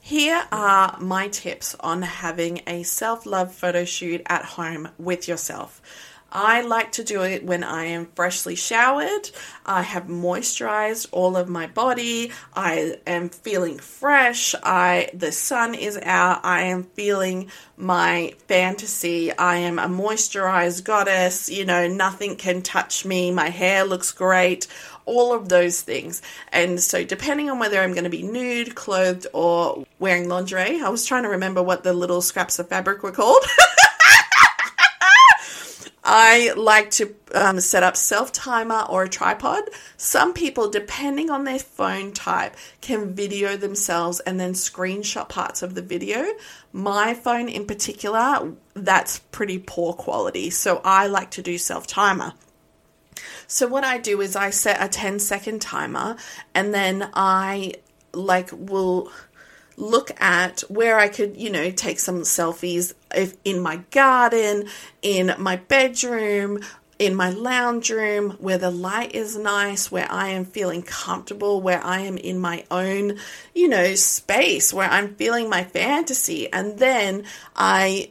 Here 0.00 0.42
are 0.50 0.98
my 0.98 1.28
tips 1.28 1.76
on 1.78 2.02
having 2.02 2.62
a 2.66 2.82
self 2.84 3.26
love 3.26 3.54
photo 3.54 3.84
shoot 3.84 4.22
at 4.26 4.44
home 4.44 4.88
with 4.98 5.28
yourself. 5.28 5.82
I 6.32 6.60
like 6.62 6.92
to 6.92 7.04
do 7.04 7.22
it 7.22 7.44
when 7.44 7.64
I 7.64 7.86
am 7.86 8.06
freshly 8.14 8.54
showered. 8.54 9.30
I 9.66 9.82
have 9.82 10.04
moisturized 10.04 11.08
all 11.12 11.36
of 11.36 11.48
my 11.48 11.66
body. 11.66 12.32
I 12.54 12.98
am 13.06 13.28
feeling 13.28 13.78
fresh. 13.78 14.54
I 14.62 15.10
the 15.12 15.32
sun 15.32 15.74
is 15.74 15.98
out. 16.02 16.44
I 16.44 16.62
am 16.62 16.84
feeling 16.84 17.50
my 17.76 18.34
fantasy. 18.46 19.32
I 19.32 19.56
am 19.56 19.78
a 19.78 19.88
moisturized 19.88 20.84
goddess. 20.84 21.48
You 21.48 21.64
know, 21.64 21.88
nothing 21.88 22.36
can 22.36 22.62
touch 22.62 23.04
me. 23.04 23.30
My 23.30 23.48
hair 23.48 23.84
looks 23.84 24.12
great. 24.12 24.66
All 25.06 25.34
of 25.34 25.48
those 25.48 25.80
things. 25.80 26.22
And 26.52 26.80
so, 26.80 27.02
depending 27.02 27.50
on 27.50 27.58
whether 27.58 27.80
I'm 27.80 27.92
going 27.92 28.04
to 28.04 28.10
be 28.10 28.22
nude, 28.22 28.76
clothed, 28.76 29.26
or 29.32 29.84
wearing 29.98 30.28
lingerie, 30.28 30.80
I 30.80 30.88
was 30.88 31.04
trying 31.04 31.24
to 31.24 31.30
remember 31.30 31.62
what 31.62 31.82
the 31.82 31.92
little 31.92 32.22
scraps 32.22 32.58
of 32.60 32.68
fabric 32.68 33.02
were 33.02 33.10
called. 33.10 33.42
I 36.12 36.54
like 36.56 36.90
to 36.92 37.14
um, 37.36 37.60
set 37.60 37.84
up 37.84 37.96
self 37.96 38.32
timer 38.32 38.84
or 38.88 39.04
a 39.04 39.08
tripod. 39.08 39.62
Some 39.96 40.34
people, 40.34 40.68
depending 40.68 41.30
on 41.30 41.44
their 41.44 41.60
phone 41.60 42.10
type, 42.10 42.56
can 42.80 43.14
video 43.14 43.56
themselves 43.56 44.18
and 44.18 44.40
then 44.40 44.54
screenshot 44.54 45.28
parts 45.28 45.62
of 45.62 45.76
the 45.76 45.82
video. 45.82 46.26
My 46.72 47.14
phone, 47.14 47.48
in 47.48 47.64
particular, 47.64 48.54
that's 48.74 49.20
pretty 49.30 49.60
poor 49.60 49.92
quality, 49.92 50.50
so 50.50 50.80
I 50.84 51.06
like 51.06 51.30
to 51.32 51.42
do 51.42 51.58
self 51.58 51.86
timer. 51.86 52.32
So, 53.46 53.68
what 53.68 53.84
I 53.84 53.98
do 53.98 54.20
is 54.20 54.34
I 54.34 54.50
set 54.50 54.82
a 54.82 54.88
10 54.88 55.20
second 55.20 55.62
timer 55.62 56.16
and 56.56 56.74
then 56.74 57.08
I 57.14 57.74
like 58.12 58.50
will 58.52 59.12
look 59.76 60.10
at 60.20 60.62
where 60.62 60.98
I 60.98 61.06
could, 61.06 61.36
you 61.36 61.50
know, 61.50 61.70
take 61.70 62.00
some 62.00 62.22
selfies 62.22 62.94
if 63.14 63.36
in 63.44 63.60
my 63.60 63.76
garden, 63.90 64.68
in 65.02 65.34
my 65.38 65.56
bedroom, 65.56 66.60
in 67.00 67.14
my 67.14 67.30
lounge 67.30 67.90
room 67.90 68.32
where 68.40 68.58
the 68.58 68.70
light 68.70 69.14
is 69.14 69.34
nice, 69.34 69.90
where 69.90 70.06
I 70.10 70.28
am 70.28 70.44
feeling 70.44 70.82
comfortable, 70.82 71.62
where 71.62 71.82
I 71.82 72.00
am 72.00 72.18
in 72.18 72.38
my 72.38 72.64
own, 72.70 73.16
you 73.54 73.68
know, 73.68 73.94
space, 73.94 74.72
where 74.72 74.88
I'm 74.88 75.14
feeling 75.14 75.48
my 75.48 75.64
fantasy. 75.64 76.52
And 76.52 76.78
then 76.78 77.24
I 77.56 78.10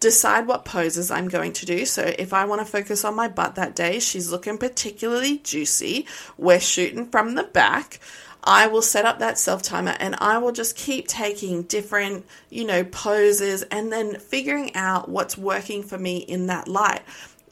decide 0.00 0.46
what 0.46 0.64
poses 0.64 1.10
I'm 1.10 1.28
going 1.28 1.52
to 1.52 1.66
do. 1.66 1.84
So 1.84 2.02
if 2.02 2.32
I 2.32 2.46
want 2.46 2.62
to 2.62 2.64
focus 2.64 3.04
on 3.04 3.14
my 3.14 3.28
butt 3.28 3.56
that 3.56 3.76
day, 3.76 4.00
she's 4.00 4.30
looking 4.30 4.56
particularly 4.56 5.38
juicy. 5.38 6.06
We're 6.38 6.58
shooting 6.58 7.10
from 7.10 7.34
the 7.34 7.44
back. 7.44 8.00
I 8.44 8.66
will 8.66 8.82
set 8.82 9.04
up 9.04 9.18
that 9.18 9.38
self 9.38 9.62
timer 9.62 9.96
and 10.00 10.16
I 10.18 10.38
will 10.38 10.52
just 10.52 10.76
keep 10.76 11.06
taking 11.06 11.62
different, 11.62 12.26
you 12.50 12.64
know, 12.64 12.84
poses 12.84 13.62
and 13.64 13.92
then 13.92 14.18
figuring 14.18 14.74
out 14.74 15.08
what's 15.08 15.38
working 15.38 15.82
for 15.82 15.98
me 15.98 16.18
in 16.18 16.46
that 16.46 16.68
light. 16.68 17.02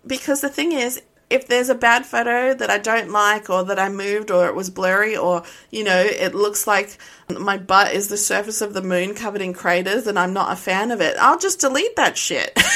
Because 0.06 0.40
the 0.40 0.48
thing 0.48 0.72
is, 0.72 1.00
if 1.28 1.46
there's 1.46 1.68
a 1.68 1.76
bad 1.76 2.04
photo 2.04 2.54
that 2.54 2.70
I 2.70 2.78
don't 2.78 3.10
like 3.10 3.48
or 3.48 3.62
that 3.64 3.78
I 3.78 3.88
moved 3.88 4.32
or 4.32 4.48
it 4.48 4.54
was 4.56 4.68
blurry 4.68 5.16
or, 5.16 5.44
you 5.70 5.84
know, 5.84 6.00
it 6.00 6.34
looks 6.34 6.66
like 6.66 6.98
my 7.28 7.56
butt 7.56 7.94
is 7.94 8.08
the 8.08 8.16
surface 8.16 8.60
of 8.60 8.74
the 8.74 8.82
moon 8.82 9.14
covered 9.14 9.40
in 9.40 9.52
craters 9.52 10.08
and 10.08 10.18
I'm 10.18 10.32
not 10.32 10.52
a 10.52 10.56
fan 10.56 10.90
of 10.90 11.00
it, 11.00 11.16
I'll 11.20 11.38
just 11.38 11.60
delete 11.60 11.94
that 11.96 12.18
shit. 12.18 12.58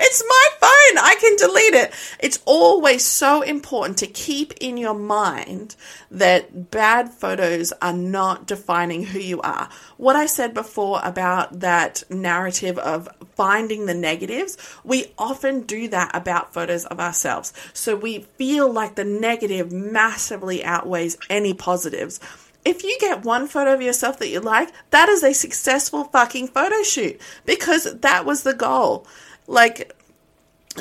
It's 0.00 0.22
my 0.26 0.47
phone. 0.60 0.98
I 0.98 1.16
can 1.20 1.36
delete 1.36 1.74
it. 1.74 1.92
It's 2.20 2.40
always 2.44 3.04
so 3.04 3.42
important 3.42 3.98
to 3.98 4.06
keep 4.06 4.54
in 4.60 4.76
your 4.76 4.94
mind 4.94 5.76
that 6.10 6.70
bad 6.70 7.10
photos 7.10 7.72
are 7.80 7.92
not 7.92 8.46
defining 8.46 9.04
who 9.04 9.18
you 9.18 9.40
are. 9.40 9.68
What 9.96 10.16
I 10.16 10.26
said 10.26 10.54
before 10.54 11.00
about 11.02 11.60
that 11.60 12.02
narrative 12.10 12.78
of 12.78 13.08
finding 13.34 13.86
the 13.86 13.94
negatives, 13.94 14.56
we 14.84 15.12
often 15.18 15.62
do 15.62 15.88
that 15.88 16.10
about 16.14 16.54
photos 16.54 16.84
of 16.86 17.00
ourselves. 17.00 17.52
So 17.72 17.94
we 17.96 18.20
feel 18.36 18.72
like 18.72 18.94
the 18.94 19.04
negative 19.04 19.72
massively 19.72 20.64
outweighs 20.64 21.16
any 21.30 21.54
positives 21.54 22.20
if 22.64 22.84
you 22.84 22.98
get 23.00 23.24
one 23.24 23.46
photo 23.46 23.72
of 23.72 23.80
yourself 23.80 24.18
that 24.18 24.28
you 24.28 24.40
like, 24.40 24.70
that 24.90 25.08
is 25.08 25.22
a 25.22 25.32
successful 25.32 26.04
fucking 26.04 26.48
photo 26.48 26.82
shoot 26.82 27.18
because 27.46 27.84
that 28.00 28.26
was 28.26 28.42
the 28.42 28.52
goal. 28.52 29.06
Like, 29.46 29.97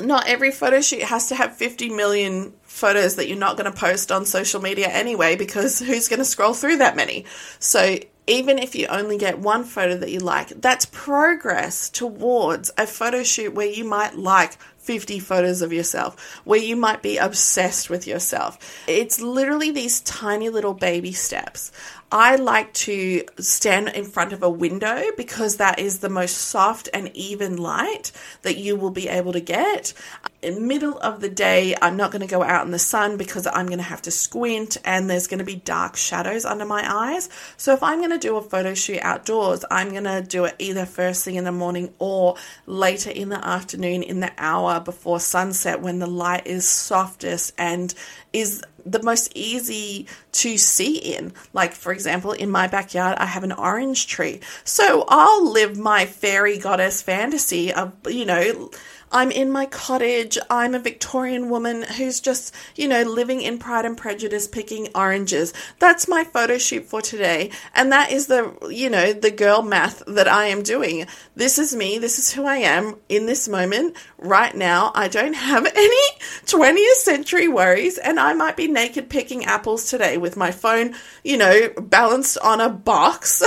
not 0.05 0.27
every 0.27 0.51
photo 0.51 0.81
shoot 0.81 1.03
has 1.03 1.27
to 1.27 1.35
have 1.35 1.55
50 1.55 1.89
million 1.89 2.53
photos 2.63 3.15
that 3.15 3.27
you're 3.27 3.37
not 3.37 3.57
going 3.57 3.71
to 3.71 3.77
post 3.77 4.11
on 4.11 4.25
social 4.25 4.61
media 4.61 4.87
anyway, 4.87 5.35
because 5.35 5.79
who's 5.79 6.07
going 6.07 6.19
to 6.19 6.25
scroll 6.25 6.53
through 6.53 6.77
that 6.77 6.95
many? 6.95 7.25
So, 7.59 7.97
even 8.29 8.59
if 8.59 8.75
you 8.75 8.87
only 8.87 9.17
get 9.17 9.39
one 9.39 9.63
photo 9.63 9.95
that 9.97 10.11
you 10.11 10.19
like, 10.19 10.49
that's 10.49 10.85
progress 10.85 11.89
towards 11.89 12.71
a 12.77 12.85
photo 12.85 13.23
shoot 13.23 13.53
where 13.53 13.67
you 13.67 13.85
might 13.85 14.17
like 14.17 14.57
50 14.87 15.19
photos 15.19 15.61
of 15.61 15.71
yourself, 15.73 16.41
where 16.45 16.59
you 16.59 16.75
might 16.75 17.01
be 17.01 17.17
obsessed 17.17 17.89
with 17.89 18.05
yourself. 18.05 18.83
It's 18.87 19.21
literally 19.21 19.71
these 19.71 20.01
tiny 20.01 20.49
little 20.49 20.73
baby 20.73 21.11
steps. 21.13 21.71
I 22.11 22.37
like 22.37 22.73
to 22.73 23.23
stand 23.37 23.89
in 23.89 24.05
front 24.05 24.31
of 24.31 24.41
a 24.41 24.49
window 24.49 25.03
because 25.17 25.57
that 25.57 25.77
is 25.79 25.99
the 25.99 26.09
most 26.09 26.37
soft 26.37 26.87
and 26.93 27.11
even 27.13 27.57
light 27.57 28.13
that 28.43 28.57
you 28.57 28.77
will 28.77 28.91
be 28.91 29.09
able 29.09 29.33
to 29.33 29.41
get. 29.41 29.93
In 30.39 30.67
middle 30.67 30.99
of 30.99 31.19
the 31.19 31.29
day, 31.29 31.75
I'm 31.81 31.97
not 31.97 32.11
going 32.11 32.21
to 32.21 32.27
go 32.27 32.43
out 32.43 32.63
in 32.63 32.71
the 32.71 32.77
sun 32.77 33.17
because 33.17 33.47
I'm 33.47 33.65
going 33.65 33.79
to 33.79 33.83
have 33.83 34.03
to 34.03 34.11
squint 34.11 34.77
and 34.85 35.09
there's 35.09 35.25
going 35.25 35.39
to 35.39 35.45
be 35.45 35.55
dark 35.55 35.95
shadows 35.95 36.45
under 36.45 36.63
my 36.63 36.83
eyes. 36.87 37.27
So 37.57 37.73
if 37.73 37.81
I'm 37.81 37.97
going 37.97 38.11
to 38.11 38.19
do 38.19 38.37
a 38.37 38.41
photo 38.43 38.75
shoot 38.75 38.99
outdoors, 39.01 39.65
I'm 39.71 39.89
going 39.89 40.03
to 40.03 40.21
do 40.21 40.45
it 40.45 40.55
either 40.59 40.85
first 40.85 41.25
thing 41.25 41.35
in 41.35 41.43
the 41.43 41.51
morning 41.51 41.91
or 41.97 42.35
later 42.67 43.09
in 43.09 43.29
the 43.29 43.43
afternoon 43.43 44.03
in 44.03 44.19
the 44.19 44.31
hour 44.37 44.79
before 44.79 45.19
sunset 45.19 45.81
when 45.81 45.97
the 45.97 46.07
light 46.07 46.45
is 46.45 46.69
softest 46.69 47.53
and 47.57 47.95
is 48.31 48.63
the 48.85 49.01
most 49.01 49.31
easy 49.35 50.07
to 50.33 50.57
see 50.57 50.97
in. 50.97 51.33
Like, 51.51 51.73
for 51.73 51.91
example, 51.91 52.31
in 52.31 52.51
my 52.51 52.67
backyard, 52.67 53.17
I 53.17 53.25
have 53.25 53.43
an 53.43 53.51
orange 53.51 54.05
tree. 54.05 54.41
So 54.63 55.03
I'll 55.07 55.51
live 55.51 55.77
my 55.77 56.05
fairy 56.05 56.59
goddess 56.59 57.01
fantasy 57.01 57.73
of, 57.73 57.93
you 58.07 58.25
know, 58.25 58.69
I'm 59.11 59.31
in 59.31 59.51
my 59.51 59.65
cottage. 59.65 60.37
I'm 60.49 60.75
a 60.75 60.79
Victorian 60.79 61.49
woman 61.49 61.83
who's 61.83 62.19
just, 62.19 62.53
you 62.75 62.87
know, 62.87 63.03
living 63.03 63.41
in 63.41 63.57
Pride 63.57 63.85
and 63.85 63.97
Prejudice 63.97 64.47
picking 64.47 64.89
oranges. 64.93 65.53
That's 65.79 66.07
my 66.07 66.25
photo 66.25 66.57
shoot 66.57 66.85
for 66.85 67.01
today. 67.01 67.51
And 67.73 67.91
that 67.91 68.11
is 68.11 68.27
the, 68.27 68.53
you 68.69 68.89
know, 68.89 69.13
the 69.13 69.31
girl 69.31 69.61
math 69.61 70.03
that 70.07 70.27
I 70.27 70.47
am 70.47 70.61
doing. 70.61 71.07
This 71.35 71.57
is 71.57 71.75
me. 71.75 71.97
This 71.97 72.19
is 72.19 72.33
who 72.33 72.45
I 72.45 72.57
am 72.57 72.95
in 73.07 73.25
this 73.25 73.47
moment. 73.47 73.95
Right 74.17 74.55
now, 74.55 74.91
I 74.93 75.07
don't 75.07 75.35
have 75.35 75.65
any 75.75 76.07
20th 76.45 76.95
century 76.95 77.47
worries. 77.47 77.97
And 77.97 78.19
I 78.19 78.33
might 78.33 78.57
be 78.57 78.67
naked 78.67 79.09
picking 79.09 79.45
apples 79.45 79.89
today 79.89 80.17
with 80.17 80.35
my 80.35 80.51
phone, 80.51 80.95
you 81.23 81.37
know, 81.37 81.69
balanced 81.79 82.37
on 82.39 82.59
a 82.59 82.69
box 82.69 83.41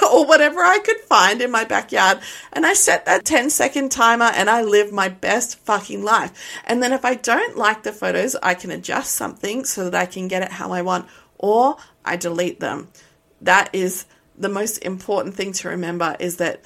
or 0.02 0.26
whatever 0.26 0.60
I 0.60 0.78
could 0.78 1.00
find 1.00 1.40
in 1.40 1.50
my 1.50 1.64
backyard. 1.64 2.20
And 2.52 2.66
I 2.66 2.74
set 2.74 3.06
that 3.06 3.24
10 3.24 3.50
second 3.50 3.90
timer 3.90 4.30
and 4.34 4.50
I 4.50 4.62
live 4.62 4.92
my 4.92 5.05
my 5.06 5.14
best 5.14 5.60
fucking 5.60 6.02
life. 6.02 6.32
And 6.64 6.82
then 6.82 6.92
if 6.92 7.04
I 7.04 7.14
don't 7.14 7.56
like 7.56 7.84
the 7.84 7.92
photos, 7.92 8.34
I 8.42 8.54
can 8.54 8.70
adjust 8.72 9.12
something 9.12 9.64
so 9.64 9.88
that 9.88 9.94
I 9.94 10.06
can 10.06 10.26
get 10.26 10.42
it 10.42 10.50
how 10.50 10.72
I 10.72 10.82
want, 10.82 11.06
or 11.38 11.76
I 12.04 12.16
delete 12.16 12.58
them. 12.58 12.88
That 13.40 13.70
is 13.72 14.06
the 14.36 14.48
most 14.48 14.78
important 14.78 15.36
thing 15.36 15.52
to 15.52 15.68
remember 15.68 16.16
is 16.18 16.38
that 16.38 16.64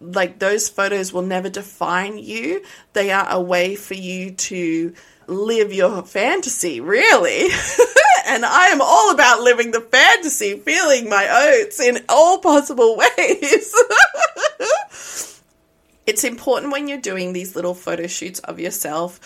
like 0.00 0.38
those 0.38 0.68
photos 0.68 1.12
will 1.12 1.22
never 1.22 1.48
define 1.48 2.18
you. 2.18 2.62
They 2.94 3.10
are 3.10 3.26
a 3.28 3.40
way 3.40 3.76
for 3.76 3.94
you 3.94 4.32
to 4.32 4.94
live 5.26 5.72
your 5.72 6.02
fantasy, 6.02 6.80
really. 6.80 7.48
and 8.26 8.44
I 8.44 8.68
am 8.68 8.80
all 8.80 9.10
about 9.12 9.42
living 9.42 9.70
the 9.70 9.80
fantasy, 9.80 10.58
feeling 10.58 11.08
my 11.08 11.58
oats 11.60 11.80
in 11.80 12.04
all 12.08 12.38
possible 12.38 12.96
ways. 13.18 13.74
It's 16.06 16.22
important 16.22 16.70
when 16.70 16.86
you're 16.86 16.98
doing 16.98 17.32
these 17.32 17.56
little 17.56 17.74
photo 17.74 18.06
shoots 18.06 18.38
of 18.40 18.60
yourself 18.60 19.18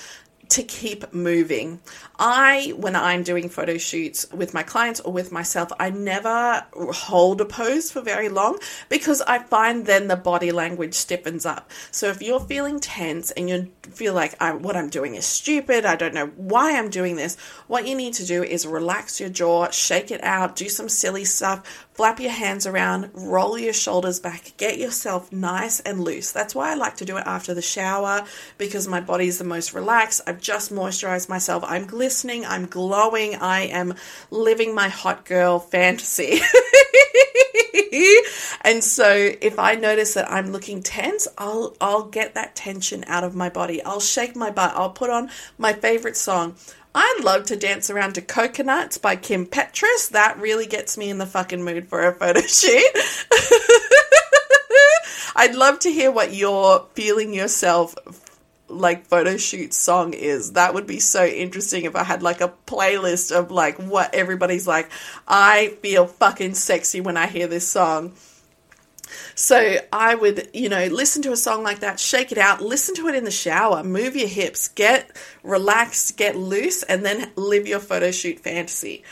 to 0.50 0.62
keep 0.62 1.12
moving. 1.14 1.80
I, 2.18 2.74
when 2.76 2.96
I'm 2.96 3.22
doing 3.22 3.48
photo 3.48 3.78
shoots 3.78 4.30
with 4.32 4.52
my 4.52 4.62
clients 4.62 5.00
or 5.00 5.12
with 5.12 5.32
myself, 5.32 5.70
I 5.78 5.90
never 5.90 6.64
hold 6.74 7.40
a 7.40 7.44
pose 7.44 7.90
for 7.90 8.02
very 8.02 8.28
long 8.28 8.58
because 8.88 9.22
I 9.22 9.38
find 9.38 9.86
then 9.86 10.08
the 10.08 10.16
body 10.16 10.52
language 10.52 10.94
stiffens 10.94 11.46
up. 11.46 11.70
So 11.90 12.08
if 12.08 12.20
you're 12.20 12.40
feeling 12.40 12.80
tense 12.80 13.30
and 13.30 13.48
you 13.48 13.70
feel 13.82 14.12
like 14.12 14.34
I, 14.40 14.52
what 14.52 14.76
I'm 14.76 14.90
doing 14.90 15.14
is 15.14 15.24
stupid, 15.24 15.86
I 15.86 15.96
don't 15.96 16.14
know 16.14 16.26
why 16.36 16.76
I'm 16.76 16.90
doing 16.90 17.16
this, 17.16 17.36
what 17.66 17.86
you 17.86 17.94
need 17.94 18.14
to 18.14 18.26
do 18.26 18.42
is 18.42 18.66
relax 18.66 19.20
your 19.20 19.30
jaw, 19.30 19.70
shake 19.70 20.10
it 20.10 20.22
out, 20.22 20.56
do 20.56 20.68
some 20.68 20.88
silly 20.88 21.24
stuff, 21.24 21.86
flap 21.94 22.20
your 22.20 22.32
hands 22.32 22.66
around, 22.66 23.10
roll 23.14 23.58
your 23.58 23.72
shoulders 23.72 24.20
back, 24.20 24.52
get 24.56 24.78
yourself 24.78 25.32
nice 25.32 25.80
and 25.80 26.02
loose. 26.02 26.32
That's 26.32 26.54
why 26.54 26.70
I 26.70 26.74
like 26.74 26.96
to 26.96 27.04
do 27.04 27.16
it 27.16 27.24
after 27.26 27.54
the 27.54 27.62
shower 27.62 28.24
because 28.58 28.88
my 28.88 29.00
body 29.00 29.26
is 29.26 29.38
the 29.38 29.44
most 29.44 29.72
relaxed. 29.72 30.20
I've 30.26 30.39
just 30.40 30.72
moisturized 30.72 31.28
myself. 31.28 31.64
I'm 31.66 31.86
glistening, 31.86 32.46
I'm 32.46 32.66
glowing, 32.66 33.36
I 33.36 33.62
am 33.62 33.94
living 34.30 34.74
my 34.74 34.88
hot 34.88 35.24
girl 35.24 35.58
fantasy. 35.58 36.40
and 38.62 38.82
so 38.82 39.32
if 39.40 39.58
I 39.58 39.74
notice 39.74 40.14
that 40.14 40.30
I'm 40.30 40.52
looking 40.52 40.82
tense, 40.82 41.28
I'll 41.38 41.76
I'll 41.80 42.04
get 42.04 42.34
that 42.34 42.54
tension 42.54 43.04
out 43.06 43.24
of 43.24 43.34
my 43.34 43.48
body. 43.48 43.82
I'll 43.82 44.00
shake 44.00 44.36
my 44.36 44.50
butt. 44.50 44.74
I'll 44.74 44.90
put 44.90 45.10
on 45.10 45.30
my 45.58 45.72
favorite 45.72 46.16
song. 46.16 46.56
I 46.94 47.20
love 47.22 47.44
to 47.46 47.56
dance 47.56 47.88
around 47.88 48.14
to 48.14 48.22
Coconuts 48.22 48.98
by 48.98 49.14
Kim 49.14 49.46
Petras. 49.46 50.10
That 50.10 50.40
really 50.40 50.66
gets 50.66 50.98
me 50.98 51.08
in 51.08 51.18
the 51.18 51.26
fucking 51.26 51.62
mood 51.62 51.88
for 51.88 52.06
a 52.06 52.12
photo 52.12 52.40
shoot. 52.40 52.90
I'd 55.36 55.54
love 55.54 55.78
to 55.80 55.92
hear 55.92 56.10
what 56.10 56.34
you're 56.34 56.86
feeling 56.94 57.32
yourself 57.32 57.94
like 58.70 59.06
photo 59.06 59.36
shoot 59.36 59.74
song 59.74 60.14
is. 60.14 60.52
That 60.52 60.74
would 60.74 60.86
be 60.86 60.98
so 60.98 61.24
interesting 61.24 61.84
if 61.84 61.96
I 61.96 62.04
had 62.04 62.22
like 62.22 62.40
a 62.40 62.52
playlist 62.66 63.36
of 63.36 63.50
like 63.50 63.78
what 63.78 64.14
everybody's 64.14 64.66
like. 64.66 64.90
I 65.26 65.76
feel 65.82 66.06
fucking 66.06 66.54
sexy 66.54 67.00
when 67.00 67.16
I 67.16 67.26
hear 67.26 67.46
this 67.46 67.68
song. 67.68 68.14
So 69.34 69.76
I 69.92 70.14
would, 70.14 70.50
you 70.54 70.68
know, 70.68 70.86
listen 70.86 71.22
to 71.22 71.32
a 71.32 71.36
song 71.36 71.62
like 71.62 71.80
that, 71.80 71.98
shake 71.98 72.30
it 72.30 72.38
out, 72.38 72.62
listen 72.62 72.94
to 72.96 73.08
it 73.08 73.14
in 73.14 73.24
the 73.24 73.30
shower, 73.30 73.82
move 73.82 74.14
your 74.14 74.28
hips, 74.28 74.68
get 74.68 75.16
relaxed, 75.42 76.16
get 76.16 76.36
loose, 76.36 76.82
and 76.84 77.04
then 77.04 77.30
live 77.34 77.66
your 77.66 77.80
photo 77.80 78.10
shoot 78.10 78.38
fantasy 78.38 79.02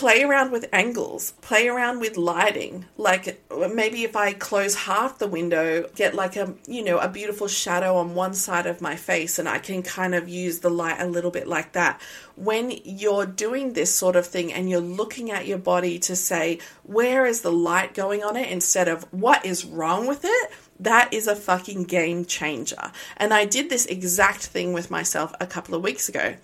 play 0.00 0.22
around 0.22 0.50
with 0.50 0.66
angles, 0.72 1.32
play 1.42 1.68
around 1.68 2.00
with 2.00 2.16
lighting. 2.16 2.86
Like 2.96 3.44
maybe 3.74 4.02
if 4.02 4.16
I 4.16 4.32
close 4.32 4.74
half 4.74 5.18
the 5.18 5.26
window, 5.26 5.90
get 5.94 6.14
like 6.14 6.36
a, 6.36 6.54
you 6.66 6.82
know, 6.82 6.96
a 6.98 7.06
beautiful 7.06 7.48
shadow 7.48 7.96
on 7.96 8.14
one 8.14 8.32
side 8.32 8.64
of 8.64 8.80
my 8.80 8.96
face 8.96 9.38
and 9.38 9.46
I 9.46 9.58
can 9.58 9.82
kind 9.82 10.14
of 10.14 10.26
use 10.26 10.60
the 10.60 10.70
light 10.70 10.98
a 11.00 11.06
little 11.06 11.30
bit 11.30 11.46
like 11.46 11.72
that. 11.72 12.00
When 12.34 12.72
you're 12.82 13.26
doing 13.26 13.74
this 13.74 13.94
sort 13.94 14.16
of 14.16 14.26
thing 14.26 14.50
and 14.54 14.70
you're 14.70 14.80
looking 14.80 15.30
at 15.30 15.46
your 15.46 15.58
body 15.58 15.98
to 15.98 16.16
say, 16.16 16.60
where 16.84 17.26
is 17.26 17.42
the 17.42 17.52
light 17.52 17.92
going 17.92 18.24
on 18.24 18.38
it 18.38 18.50
instead 18.50 18.88
of 18.88 19.04
what 19.12 19.44
is 19.44 19.66
wrong 19.66 20.06
with 20.06 20.24
it? 20.24 20.50
that 20.80 21.12
is 21.12 21.26
a 21.26 21.36
fucking 21.36 21.84
game 21.84 22.24
changer. 22.24 22.90
And 23.18 23.34
I 23.34 23.44
did 23.44 23.68
this 23.68 23.84
exact 23.84 24.46
thing 24.46 24.72
with 24.72 24.90
myself 24.90 25.34
a 25.38 25.46
couple 25.46 25.74
of 25.74 25.82
weeks 25.82 26.08
ago. 26.08 26.36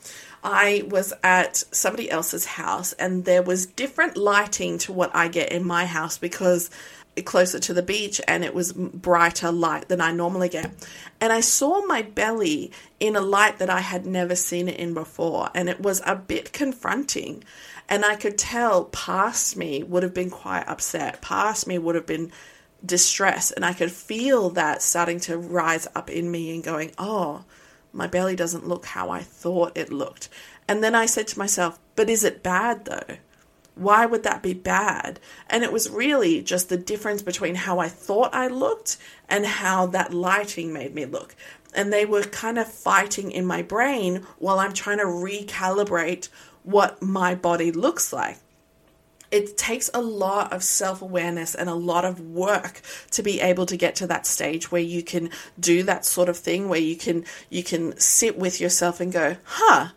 I 0.48 0.84
was 0.88 1.12
at 1.24 1.56
somebody 1.72 2.08
else's 2.08 2.44
house 2.44 2.92
and 2.92 3.24
there 3.24 3.42
was 3.42 3.66
different 3.66 4.16
lighting 4.16 4.78
to 4.78 4.92
what 4.92 5.10
I 5.12 5.26
get 5.26 5.50
in 5.50 5.66
my 5.66 5.86
house 5.86 6.18
because 6.18 6.70
closer 7.24 7.58
to 7.58 7.74
the 7.74 7.82
beach 7.82 8.20
and 8.28 8.44
it 8.44 8.54
was 8.54 8.72
brighter 8.72 9.50
light 9.50 9.88
than 9.88 10.00
I 10.00 10.12
normally 10.12 10.48
get. 10.48 10.70
And 11.20 11.32
I 11.32 11.40
saw 11.40 11.84
my 11.86 12.02
belly 12.02 12.70
in 13.00 13.16
a 13.16 13.20
light 13.20 13.58
that 13.58 13.70
I 13.70 13.80
had 13.80 14.06
never 14.06 14.36
seen 14.36 14.68
it 14.68 14.78
in 14.78 14.94
before 14.94 15.50
and 15.52 15.68
it 15.68 15.80
was 15.80 16.00
a 16.06 16.14
bit 16.14 16.52
confronting. 16.52 17.42
And 17.88 18.04
I 18.04 18.14
could 18.14 18.38
tell 18.38 18.84
past 18.84 19.56
me 19.56 19.82
would 19.82 20.04
have 20.04 20.14
been 20.14 20.30
quite 20.30 20.68
upset. 20.68 21.22
Past 21.22 21.66
me 21.66 21.76
would 21.76 21.96
have 21.96 22.06
been 22.06 22.30
distressed 22.84 23.52
and 23.56 23.64
I 23.64 23.72
could 23.72 23.90
feel 23.90 24.50
that 24.50 24.80
starting 24.80 25.18
to 25.20 25.38
rise 25.38 25.88
up 25.96 26.08
in 26.08 26.30
me 26.30 26.54
and 26.54 26.62
going, 26.62 26.92
"Oh, 26.98 27.44
my 27.92 28.06
belly 28.06 28.36
doesn't 28.36 28.68
look 28.68 28.86
how 28.86 29.10
I 29.10 29.20
thought 29.20 29.76
it 29.76 29.92
looked. 29.92 30.28
And 30.68 30.82
then 30.82 30.94
I 30.94 31.06
said 31.06 31.28
to 31.28 31.38
myself, 31.38 31.78
but 31.94 32.10
is 32.10 32.24
it 32.24 32.42
bad 32.42 32.84
though? 32.84 33.16
Why 33.74 34.06
would 34.06 34.22
that 34.22 34.42
be 34.42 34.54
bad? 34.54 35.20
And 35.50 35.62
it 35.62 35.72
was 35.72 35.90
really 35.90 36.42
just 36.42 36.68
the 36.68 36.78
difference 36.78 37.20
between 37.22 37.54
how 37.54 37.78
I 37.78 37.88
thought 37.88 38.34
I 38.34 38.48
looked 38.48 38.96
and 39.28 39.44
how 39.44 39.86
that 39.86 40.14
lighting 40.14 40.72
made 40.72 40.94
me 40.94 41.04
look. 41.04 41.36
And 41.74 41.92
they 41.92 42.06
were 42.06 42.22
kind 42.22 42.58
of 42.58 42.72
fighting 42.72 43.30
in 43.30 43.44
my 43.44 43.60
brain 43.60 44.26
while 44.38 44.58
I'm 44.58 44.72
trying 44.72 44.98
to 44.98 45.04
recalibrate 45.04 46.28
what 46.62 47.02
my 47.02 47.34
body 47.34 47.70
looks 47.70 48.12
like 48.12 48.38
it 49.36 49.58
takes 49.58 49.90
a 49.92 50.00
lot 50.00 50.52
of 50.52 50.62
self 50.62 51.02
awareness 51.02 51.54
and 51.54 51.68
a 51.68 51.74
lot 51.74 52.04
of 52.04 52.20
work 52.20 52.80
to 53.10 53.22
be 53.22 53.40
able 53.40 53.66
to 53.66 53.76
get 53.76 53.94
to 53.96 54.06
that 54.06 54.26
stage 54.26 54.72
where 54.72 54.82
you 54.82 55.02
can 55.02 55.28
do 55.60 55.82
that 55.82 56.04
sort 56.04 56.28
of 56.28 56.36
thing 56.36 56.68
where 56.68 56.80
you 56.80 56.96
can 56.96 57.24
you 57.50 57.62
can 57.62 57.98
sit 57.98 58.38
with 58.38 58.60
yourself 58.60 58.98
and 58.98 59.12
go 59.12 59.36
huh 59.44 59.88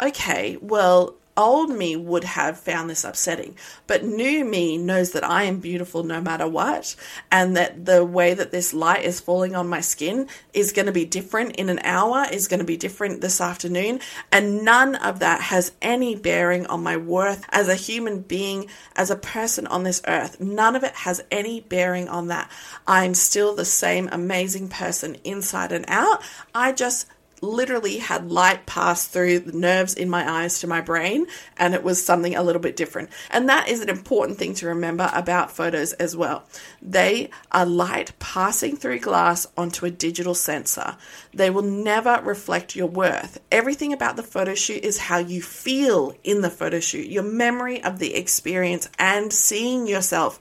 okay 0.00 0.56
well 0.60 1.14
old 1.38 1.70
me 1.70 1.96
would 1.96 2.24
have 2.24 2.58
found 2.58 2.90
this 2.90 3.04
upsetting, 3.04 3.56
but 3.86 4.04
new 4.04 4.44
me 4.44 4.76
knows 4.76 5.12
that 5.12 5.24
I 5.24 5.44
am 5.44 5.60
beautiful 5.60 6.02
no 6.02 6.20
matter 6.20 6.46
what, 6.46 6.96
and 7.30 7.56
that 7.56 7.86
the 7.86 8.04
way 8.04 8.34
that 8.34 8.50
this 8.50 8.74
light 8.74 9.04
is 9.04 9.20
falling 9.20 9.54
on 9.54 9.68
my 9.68 9.80
skin 9.80 10.28
is 10.52 10.72
going 10.72 10.86
to 10.86 10.92
be 10.92 11.04
different 11.04 11.56
in 11.56 11.68
an 11.68 11.78
hour, 11.84 12.26
is 12.30 12.48
going 12.48 12.58
to 12.58 12.66
be 12.66 12.76
different 12.76 13.20
this 13.20 13.40
afternoon, 13.40 14.00
and 14.32 14.64
none 14.64 14.96
of 14.96 15.20
that 15.20 15.40
has 15.40 15.72
any 15.80 16.16
bearing 16.16 16.66
on 16.66 16.82
my 16.82 16.96
worth 16.96 17.46
as 17.50 17.68
a 17.68 17.76
human 17.76 18.20
being, 18.20 18.66
as 18.96 19.10
a 19.10 19.16
person 19.16 19.66
on 19.68 19.84
this 19.84 20.02
earth. 20.08 20.40
None 20.40 20.74
of 20.74 20.82
it 20.82 20.94
has 20.94 21.22
any 21.30 21.60
bearing 21.60 22.08
on 22.08 22.26
that. 22.26 22.50
I'm 22.86 23.14
still 23.14 23.54
the 23.54 23.64
same 23.64 24.08
amazing 24.10 24.68
person 24.68 25.16
inside 25.22 25.70
and 25.70 25.84
out. 25.86 26.22
I 26.52 26.72
just 26.72 27.06
literally 27.42 27.98
had 27.98 28.30
light 28.30 28.66
pass 28.66 29.06
through 29.06 29.40
the 29.40 29.52
nerves 29.52 29.94
in 29.94 30.10
my 30.10 30.28
eyes 30.28 30.60
to 30.60 30.66
my 30.66 30.80
brain 30.80 31.26
and 31.56 31.74
it 31.74 31.82
was 31.82 32.04
something 32.04 32.34
a 32.34 32.42
little 32.42 32.60
bit 32.60 32.76
different. 32.76 33.10
And 33.30 33.48
that 33.48 33.68
is 33.68 33.80
an 33.80 33.88
important 33.88 34.38
thing 34.38 34.54
to 34.54 34.66
remember 34.66 35.10
about 35.12 35.50
photos 35.50 35.92
as 35.94 36.16
well. 36.16 36.44
They 36.82 37.30
are 37.52 37.66
light 37.66 38.12
passing 38.18 38.76
through 38.76 39.00
glass 39.00 39.46
onto 39.56 39.86
a 39.86 39.90
digital 39.90 40.34
sensor. 40.34 40.96
They 41.32 41.50
will 41.50 41.62
never 41.62 42.20
reflect 42.22 42.76
your 42.76 42.88
worth. 42.88 43.40
Everything 43.50 43.92
about 43.92 44.16
the 44.16 44.22
photo 44.22 44.54
shoot 44.54 44.84
is 44.84 44.98
how 44.98 45.18
you 45.18 45.42
feel 45.42 46.14
in 46.24 46.40
the 46.40 46.50
photo 46.50 46.80
shoot, 46.80 47.08
your 47.08 47.22
memory 47.22 47.82
of 47.82 47.98
the 47.98 48.14
experience 48.14 48.88
and 48.98 49.32
seeing 49.32 49.86
yourself 49.86 50.38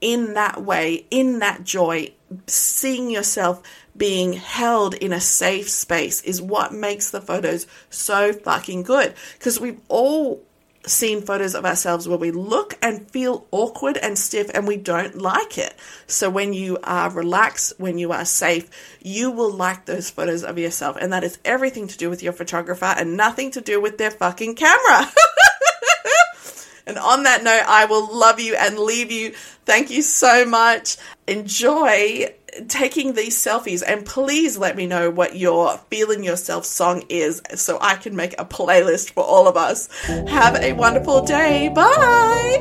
in 0.00 0.34
that 0.34 0.62
way, 0.62 1.06
in 1.10 1.40
that 1.40 1.64
joy, 1.64 2.12
seeing 2.46 3.10
yourself 3.10 3.62
being 3.98 4.32
held 4.32 4.94
in 4.94 5.12
a 5.12 5.20
safe 5.20 5.68
space 5.68 6.22
is 6.22 6.40
what 6.40 6.72
makes 6.72 7.10
the 7.10 7.20
photos 7.20 7.66
so 7.90 8.32
fucking 8.32 8.84
good. 8.84 9.14
Because 9.38 9.60
we've 9.60 9.80
all 9.88 10.42
seen 10.86 11.20
photos 11.20 11.54
of 11.54 11.66
ourselves 11.66 12.08
where 12.08 12.16
we 12.16 12.30
look 12.30 12.78
and 12.80 13.10
feel 13.10 13.46
awkward 13.50 13.98
and 13.98 14.18
stiff 14.18 14.50
and 14.54 14.66
we 14.66 14.76
don't 14.76 15.18
like 15.18 15.58
it. 15.58 15.74
So 16.06 16.30
when 16.30 16.52
you 16.52 16.78
are 16.82 17.10
relaxed, 17.10 17.74
when 17.78 17.98
you 17.98 18.12
are 18.12 18.24
safe, 18.24 18.70
you 19.02 19.30
will 19.30 19.52
like 19.52 19.84
those 19.84 20.08
photos 20.10 20.44
of 20.44 20.58
yourself. 20.58 20.96
And 20.98 21.12
that 21.12 21.24
is 21.24 21.38
everything 21.44 21.88
to 21.88 21.98
do 21.98 22.08
with 22.08 22.22
your 22.22 22.32
photographer 22.32 22.86
and 22.86 23.16
nothing 23.16 23.50
to 23.52 23.60
do 23.60 23.80
with 23.80 23.98
their 23.98 24.10
fucking 24.10 24.54
camera. 24.54 25.10
And 26.88 26.96
on 26.96 27.24
that 27.24 27.44
note, 27.44 27.64
I 27.66 27.84
will 27.84 28.18
love 28.18 28.40
you 28.40 28.56
and 28.56 28.78
leave 28.78 29.12
you. 29.12 29.32
Thank 29.66 29.90
you 29.90 30.00
so 30.00 30.46
much. 30.46 30.96
Enjoy 31.26 32.32
taking 32.66 33.12
these 33.12 33.36
selfies 33.36 33.82
and 33.86 34.04
please 34.04 34.58
let 34.58 34.76
me 34.76 34.86
know 34.86 35.10
what 35.10 35.36
your 35.36 35.78
feeling 35.90 36.24
yourself 36.24 36.64
song 36.64 37.04
is 37.08 37.42
so 37.54 37.78
I 37.80 37.96
can 37.96 38.16
make 38.16 38.34
a 38.38 38.44
playlist 38.44 39.10
for 39.10 39.24
all 39.24 39.46
of 39.46 39.56
us. 39.56 39.88
Have 40.06 40.56
a 40.56 40.72
wonderful 40.72 41.22
day. 41.22 41.68
Bye. 41.68 42.58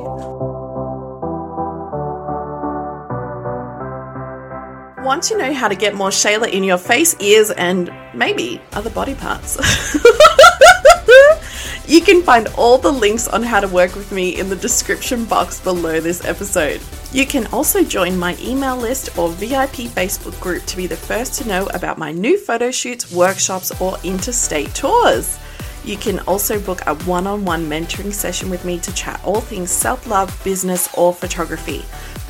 Want 5.04 5.24
to 5.24 5.38
know 5.38 5.54
how 5.54 5.70
to 5.70 5.76
get 5.76 5.96
more 5.96 6.10
Chayla 6.10 6.52
in 6.52 6.64
your 6.66 6.78
face, 6.78 7.16
ears, 7.22 7.50
and 7.52 7.90
maybe 8.14 8.62
other 8.74 8.90
body 8.90 9.16
parts? 9.16 9.58
You 11.88 12.02
can 12.02 12.22
find 12.22 12.50
all 12.58 12.78
the 12.78 12.92
links 12.92 13.30
on 13.30 13.44
how 13.44 13.62
to 13.62 13.68
work 13.70 13.96
with 13.96 14.12
me 14.12 14.38
in 14.38 14.50
the 14.50 14.58
description 14.58 15.24
box 15.24 15.62
below 15.62 16.02
this 16.02 16.26
episode. 16.26 16.82
You 17.14 17.26
can 17.26 17.48
also 17.48 17.82
join 17.82 18.20
my 18.20 18.36
email 18.42 18.76
list 18.76 19.18
or 19.18 19.30
VIP 19.30 19.88
Facebook 19.88 20.38
group 20.42 20.66
to 20.66 20.76
be 20.76 20.86
the 20.86 20.98
first 20.98 21.36
to 21.36 21.48
know 21.48 21.66
about 21.68 21.98
my 21.98 22.12
new 22.12 22.38
photo 22.38 22.72
shoots, 22.72 23.10
workshops, 23.10 23.72
or 23.80 23.96
interstate 24.04 24.76
tours. 24.76 25.40
You 25.86 25.96
can 25.96 26.20
also 26.28 26.60
book 26.60 26.82
a 26.88 26.96
one 27.06 27.26
on 27.26 27.46
one 27.46 27.70
mentoring 27.70 28.12
session 28.12 28.50
with 28.50 28.66
me 28.66 28.80
to 28.80 28.94
chat 28.94 29.22
all 29.24 29.40
things 29.40 29.72
self 29.72 30.06
love, 30.08 30.38
business, 30.44 30.90
or 30.94 31.14
photography. 31.14 31.86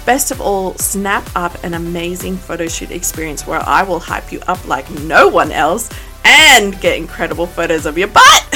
Best 0.05 0.29
of 0.29 0.39
all, 0.39 0.75
snap 0.75 1.27
up 1.35 1.63
an 1.63 1.73
amazing 1.73 2.37
photo 2.37 2.67
shoot 2.67 2.91
experience 2.91 3.47
where 3.47 3.61
I 3.67 3.81
will 3.81 3.99
hype 3.99 4.31
you 4.31 4.39
up 4.47 4.67
like 4.67 4.87
no 5.01 5.27
one 5.27 5.51
else 5.51 5.89
and 6.23 6.79
get 6.79 6.97
incredible 6.97 7.47
photos 7.47 7.87
of 7.87 7.97
your 7.97 8.09
butt. 8.09 8.46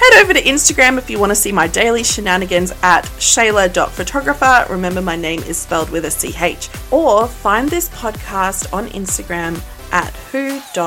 Head 0.00 0.22
over 0.22 0.32
to 0.32 0.42
Instagram 0.42 0.96
if 0.96 1.10
you 1.10 1.18
want 1.18 1.28
to 1.28 1.36
see 1.36 1.52
my 1.52 1.66
daily 1.66 2.02
shenanigans 2.02 2.72
at 2.82 3.04
chayla.photographer. 3.18 4.64
Remember, 4.70 5.02
my 5.02 5.14
name 5.14 5.42
is 5.42 5.58
spelled 5.58 5.90
with 5.90 6.06
a 6.06 6.10
CH. 6.10 6.70
Or 6.90 7.28
find 7.28 7.68
this 7.68 7.90
podcast 7.90 8.72
on 8.72 8.88
Instagram 8.88 9.60
at 9.92 10.16
who.is.she.pod 10.32 10.82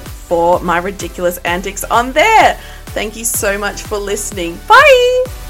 for 0.00 0.60
my 0.60 0.76
ridiculous 0.76 1.38
antics 1.38 1.82
on 1.84 2.12
there. 2.12 2.60
Thank 2.88 3.16
you 3.16 3.24
so 3.24 3.56
much 3.56 3.80
for 3.80 3.96
listening. 3.96 4.58
Bye! 4.68 5.45